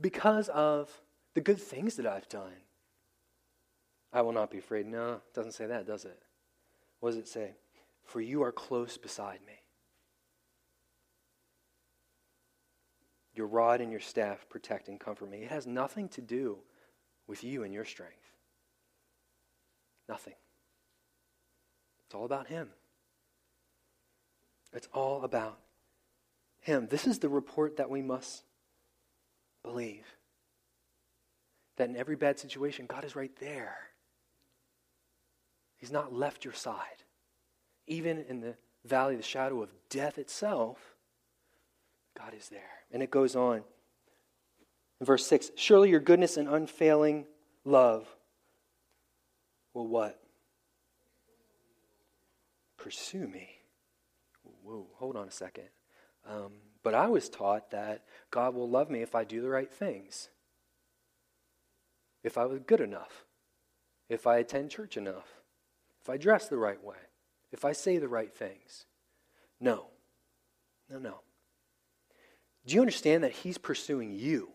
because 0.00 0.48
of 0.50 0.90
the 1.34 1.40
good 1.40 1.60
things 1.60 1.96
that 1.96 2.06
I've 2.06 2.28
done. 2.28 2.52
I 4.12 4.22
will 4.22 4.32
not 4.32 4.50
be 4.50 4.58
afraid. 4.58 4.86
No, 4.86 5.14
it 5.14 5.34
doesn't 5.34 5.52
say 5.52 5.66
that, 5.66 5.86
does 5.86 6.04
it? 6.04 6.18
What 7.00 7.10
does 7.10 7.18
it 7.18 7.28
say? 7.28 7.54
for 8.08 8.20
you 8.22 8.42
are 8.42 8.52
close 8.52 8.96
beside 8.96 9.40
me. 9.46 9.57
Your 13.38 13.46
rod 13.46 13.80
and 13.80 13.90
your 13.90 14.00
staff 14.00 14.46
protect 14.50 14.88
and 14.88 15.00
comfort 15.00 15.30
me. 15.30 15.38
It 15.38 15.50
has 15.50 15.66
nothing 15.66 16.08
to 16.10 16.20
do 16.20 16.58
with 17.26 17.42
you 17.42 17.62
and 17.62 17.72
your 17.72 17.86
strength. 17.86 18.14
Nothing. 20.08 20.34
It's 22.06 22.14
all 22.14 22.24
about 22.24 22.48
Him. 22.48 22.68
It's 24.74 24.88
all 24.92 25.24
about 25.24 25.58
Him. 26.60 26.88
This 26.90 27.06
is 27.06 27.20
the 27.20 27.30
report 27.30 27.78
that 27.78 27.88
we 27.88 28.02
must 28.02 28.42
believe. 29.62 30.04
That 31.76 31.88
in 31.88 31.96
every 31.96 32.16
bad 32.16 32.38
situation, 32.38 32.86
God 32.86 33.04
is 33.04 33.16
right 33.16 33.34
there. 33.40 33.78
He's 35.78 35.92
not 35.92 36.12
left 36.12 36.44
your 36.44 36.54
side 36.54 37.04
even 37.88 38.24
in 38.28 38.40
the 38.40 38.54
valley 38.84 39.16
the 39.16 39.22
shadow 39.22 39.62
of 39.62 39.70
death 39.88 40.18
itself, 40.18 40.94
God 42.18 42.34
is 42.36 42.48
there. 42.48 42.60
And 42.92 43.02
it 43.02 43.10
goes 43.10 43.36
on. 43.36 43.62
In 45.00 45.06
verse 45.06 45.26
6 45.26 45.52
Surely 45.56 45.90
your 45.90 46.00
goodness 46.00 46.36
and 46.36 46.48
unfailing 46.48 47.26
love 47.64 48.06
will 49.74 49.86
what? 49.86 50.20
Pursue 52.76 53.26
me. 53.26 53.48
Whoa, 54.64 54.86
hold 54.96 55.16
on 55.16 55.28
a 55.28 55.32
second. 55.32 55.68
Um, 56.28 56.52
but 56.82 56.94
I 56.94 57.06
was 57.06 57.28
taught 57.28 57.70
that 57.70 58.04
God 58.30 58.54
will 58.54 58.68
love 58.68 58.90
me 58.90 59.02
if 59.02 59.14
I 59.14 59.24
do 59.24 59.40
the 59.40 59.48
right 59.48 59.72
things, 59.72 60.28
if 62.22 62.36
I 62.36 62.44
was 62.44 62.60
good 62.66 62.80
enough, 62.80 63.24
if 64.08 64.26
I 64.26 64.38
attend 64.38 64.70
church 64.70 64.96
enough, 64.96 65.26
if 66.02 66.10
I 66.10 66.16
dress 66.16 66.48
the 66.48 66.56
right 66.56 66.82
way 66.82 66.96
if 67.50 67.64
I 67.64 67.72
say 67.72 67.98
the 67.98 68.08
right 68.08 68.32
things. 68.32 68.86
No. 69.60 69.86
No, 70.90 70.98
no. 70.98 71.20
Do 72.68 72.74
you 72.74 72.82
understand 72.82 73.24
that 73.24 73.32
He's 73.32 73.56
pursuing 73.56 74.12
you 74.12 74.50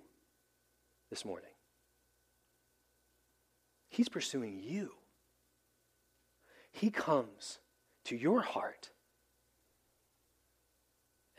this 1.10 1.26
morning? 1.26 1.50
He's 3.90 4.08
pursuing 4.08 4.62
you. 4.64 4.92
He 6.72 6.92
comes 6.92 7.58
to 8.06 8.16
your 8.16 8.42
heart 8.42 8.92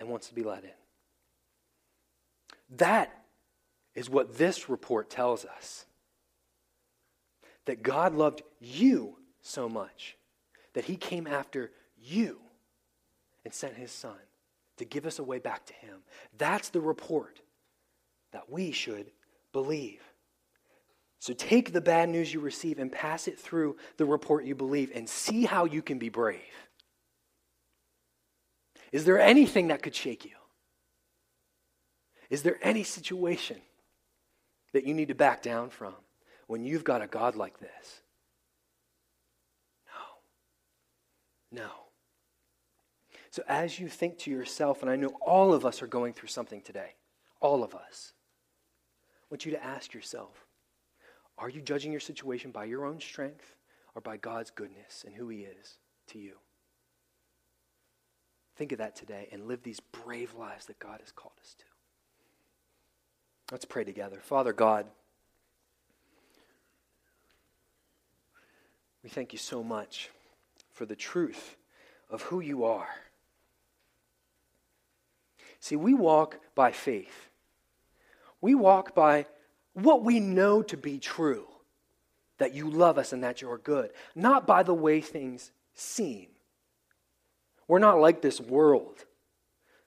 and 0.01 0.09
wants 0.09 0.27
to 0.29 0.35
be 0.35 0.43
let 0.43 0.65
in. 0.65 0.71
That 2.79 3.13
is 3.95 4.11
what 4.11 4.37
this 4.37 4.69
report 4.69 5.09
tells 5.09 5.45
us. 5.45 5.87
That 7.67 7.85
God 7.85 8.17
loved 8.17 8.43
you 8.61 9.19
so 9.43 9.69
much 9.69 10.17
that 10.73 10.87
he 10.87 10.97
came 10.97 11.29
after 11.29 11.71
you 11.97 12.41
and 13.45 13.55
sent 13.55 13.77
his 13.77 13.93
son 13.93 14.17
to 14.79 14.85
give 14.85 15.07
us 15.07 15.19
a 15.19 15.25
way 15.25 15.39
back 15.39 15.67
to 15.67 15.75
Him. 15.75 15.99
That's 16.37 16.71
the 16.71 16.81
report 16.81 17.41
that 18.33 18.51
we 18.51 18.73
should 18.73 19.11
believe. 19.53 20.01
So 21.21 21.33
take 21.33 21.73
the 21.73 21.81
bad 21.81 22.11
news 22.11 22.35
you 22.35 22.41
receive 22.41 22.79
and 22.79 22.93
pass 22.93 23.29
it 23.29 23.39
through 23.39 23.77
the 23.97 24.05
report 24.05 24.45
you 24.45 24.55
believe 24.55 24.93
and 24.95 25.09
see 25.09 25.45
how 25.45 25.65
you 25.65 25.81
can 25.81 25.99
be 25.99 26.11
brave. 26.11 26.41
Is 28.93 29.05
there 29.05 29.19
anything 29.19 29.69
that 29.69 29.83
could 29.83 29.95
shake 29.95 30.25
you? 30.25 30.37
Is 32.29 32.43
there 32.43 32.59
any 32.63 32.83
situation 32.83 33.57
that 34.73 34.87
you 34.87 34.93
need 34.93 35.09
to 35.09 35.15
back 35.15 35.43
down 35.43 35.71
from 35.71 35.95
when 36.47 36.65
you've 36.65 36.85
got 36.85 37.01
a 37.01 37.07
God 37.07 37.37
like 37.37 37.59
this? 37.59 38.03
No. 41.53 41.63
No. 41.63 41.71
So 43.35 43.43
as 43.49 43.81
you 43.81 43.89
think 43.89 44.19
to 44.19 44.31
yourself, 44.31 44.81
and 44.81 44.89
I 44.89 44.95
know 44.95 45.11
all 45.21 45.53
of 45.53 45.67
us 45.67 45.83
are 45.83 45.89
going 45.89 46.13
through 46.13 46.29
something 46.29 46.61
today, 46.61 46.95
all 47.41 47.65
of 47.65 47.75
us, 47.75 48.13
I 49.23 49.27
want 49.29 49.45
you 49.45 49.51
to 49.51 49.65
ask 49.65 49.93
yourself 49.93 50.47
are 51.37 51.49
you 51.49 51.61
judging 51.61 51.91
your 51.91 52.01
situation 52.01 52.53
by 52.53 52.67
your 52.67 52.85
own 52.85 53.01
strength 53.01 53.57
or 53.97 54.01
by 54.01 54.19
God's 54.19 54.53
goodness 54.53 55.03
and 55.05 55.17
who 55.17 55.31
He 55.31 55.41
is 55.41 55.79
to 56.11 56.21
you? 56.21 56.35
Think 58.55 58.71
of 58.71 58.79
that 58.79 58.95
today 58.95 59.29
and 59.33 59.49
live 59.49 59.65
these 59.65 59.81
brave 59.81 60.33
lives 60.37 60.67
that 60.67 60.79
God 60.79 61.01
has 61.01 61.11
called 61.11 61.35
us 61.43 61.57
to. 61.59 61.65
Let's 63.51 63.65
pray 63.65 63.83
together. 63.83 64.21
Father 64.23 64.53
God, 64.53 64.87
we 69.03 69.11
thank 69.11 69.33
you 69.33 69.41
so 69.41 69.65
much 69.65 70.11
for 70.73 70.87
the 70.87 70.95
truth 70.95 71.57
of 72.09 72.23
who 72.23 72.39
you 72.39 72.63
are. 72.63 72.91
See, 75.65 75.77
we 75.77 75.95
walk 75.95 76.41
by 76.55 76.73
faith. 76.73 77.31
We 78.43 78.55
walk 78.55 78.95
by 78.95 79.25
what 79.73 80.05
we 80.05 80.21
know 80.21 80.61
to 80.65 80.77
be 80.77 80.99
true 80.99 81.47
that 82.37 82.53
you 82.53 82.69
love 82.69 82.99
us 82.99 83.15
and 83.15 83.25
that 83.25 83.41
you're 83.41 83.57
good, 83.57 83.91
not 84.15 84.47
by 84.47 84.63
the 84.63 84.75
way 84.75 85.01
things 85.01 85.53
seem. 85.73 86.27
We're 87.67 87.79
not 87.79 87.99
like 87.99 88.21
this 88.21 88.43
world 88.43 89.07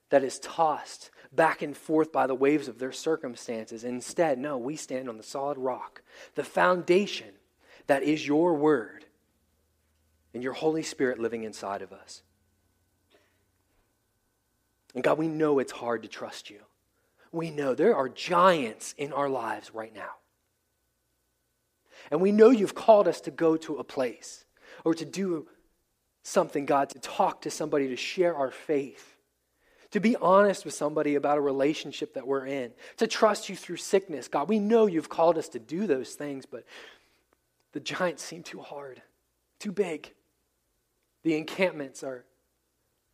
that 0.09 0.23
is 0.23 0.39
tossed 0.39 1.11
back 1.31 1.61
and 1.61 1.77
forth 1.77 2.11
by 2.11 2.25
the 2.25 2.33
waves 2.33 2.67
of 2.67 2.79
their 2.79 2.91
circumstances. 2.91 3.83
Instead, 3.83 4.39
no, 4.39 4.57
we 4.57 4.77
stand 4.77 5.07
on 5.07 5.17
the 5.17 5.23
solid 5.23 5.59
rock, 5.59 6.01
the 6.33 6.43
foundation 6.43 7.35
that 7.85 8.01
is 8.01 8.27
your 8.27 8.55
word 8.55 9.05
and 10.33 10.41
your 10.41 10.53
Holy 10.53 10.81
Spirit 10.81 11.19
living 11.19 11.43
inside 11.43 11.83
of 11.83 11.93
us. 11.93 12.23
And 14.97 15.03
God, 15.03 15.17
we 15.17 15.29
know 15.29 15.59
it's 15.59 15.71
hard 15.71 16.01
to 16.01 16.09
trust 16.09 16.49
you 16.49 16.59
we 17.31 17.51
know 17.51 17.73
there 17.73 17.95
are 17.95 18.09
giants 18.09 18.93
in 18.97 19.13
our 19.13 19.29
lives 19.29 19.73
right 19.73 19.93
now. 19.93 20.11
And 22.11 22.21
we 22.21 22.31
know 22.31 22.49
you've 22.49 22.75
called 22.75 23.07
us 23.07 23.21
to 23.21 23.31
go 23.31 23.57
to 23.57 23.77
a 23.77 23.83
place 23.83 24.45
or 24.85 24.93
to 24.93 25.05
do 25.05 25.47
something, 26.23 26.65
God, 26.65 26.89
to 26.89 26.99
talk 26.99 27.41
to 27.41 27.51
somebody, 27.51 27.89
to 27.89 27.95
share 27.95 28.35
our 28.35 28.51
faith, 28.51 29.17
to 29.91 29.99
be 29.99 30.15
honest 30.15 30.65
with 30.65 30.73
somebody 30.73 31.15
about 31.15 31.37
a 31.37 31.41
relationship 31.41 32.13
that 32.13 32.27
we're 32.27 32.45
in, 32.45 32.71
to 32.97 33.07
trust 33.07 33.49
you 33.49 33.55
through 33.55 33.77
sickness. 33.77 34.27
God, 34.27 34.49
we 34.49 34.59
know 34.59 34.85
you've 34.85 35.09
called 35.09 35.37
us 35.37 35.49
to 35.49 35.59
do 35.59 35.87
those 35.87 36.13
things, 36.13 36.45
but 36.45 36.65
the 37.73 37.79
giants 37.79 38.23
seem 38.23 38.43
too 38.43 38.59
hard, 38.59 39.01
too 39.59 39.71
big. 39.71 40.13
The 41.23 41.35
encampments 41.37 42.03
are, 42.03 42.25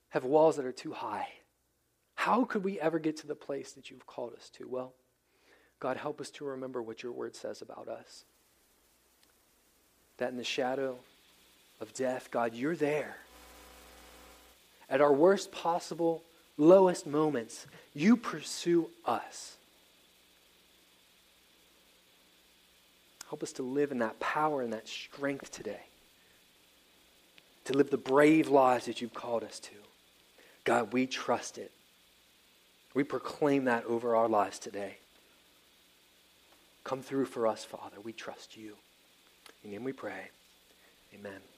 have 0.10 0.24
walls 0.24 0.58
that 0.58 0.65
are 0.65 0.72
too 0.72 0.93
high. 0.93 1.28
How 2.15 2.45
could 2.45 2.63
we 2.63 2.80
ever 2.80 2.99
get 2.99 3.17
to 3.17 3.28
the 3.28 3.36
place 3.36 3.73
that 3.73 3.89
you've 3.89 4.08
called 4.08 4.34
us 4.34 4.49
to? 4.58 4.67
Well, 4.67 4.93
God, 5.80 5.97
help 5.97 6.21
us 6.21 6.30
to 6.32 6.45
remember 6.45 6.82
what 6.82 7.04
your 7.04 7.12
word 7.12 7.36
says 7.36 7.62
about 7.62 7.88
us. 7.88 8.23
That 10.17 10.32
in 10.32 10.38
the 10.38 10.43
shadow 10.43 10.97
of 11.82 11.93
death, 11.93 12.30
God, 12.32 12.54
you're 12.54 12.76
there. 12.76 13.17
At 14.89 15.02
our 15.02 15.12
worst 15.12 15.52
possible, 15.52 16.23
lowest 16.58 17.06
moments, 17.06 17.65
you 17.93 18.15
pursue 18.15 18.89
us. 19.06 19.58
Help 23.28 23.43
us 23.43 23.54
to 23.54 23.63
live 23.63 23.91
in 23.91 23.97
that 23.97 24.19
power 24.19 24.62
and 24.62 24.71
that 24.73 24.88
strength 24.88 25.52
today. 25.52 25.82
To 27.65 27.73
live 27.73 27.89
the 27.89 27.97
brave 27.97 28.47
lives 28.47 28.86
that 28.86 29.02
you've 29.02 29.13
called 29.13 29.43
us 29.43 29.60
to. 29.60 29.71
God, 30.63 30.93
we 30.93 31.08
trust 31.08 31.58
it. 31.58 31.71
We 32.93 33.03
proclaim 33.03 33.65
that 33.65 33.86
over 33.86 34.15
our 34.15 34.29
lives 34.29 34.60
today. 34.60 34.97
Come 36.84 37.01
through 37.01 37.25
for 37.25 37.47
us, 37.47 37.63
Father. 37.63 37.99
We 38.03 38.13
trust 38.13 38.58
you. 38.58 38.75
In 39.63 39.71
name 39.71 39.84
we 39.84 39.93
pray. 39.93 40.29
Amen. 41.13 41.52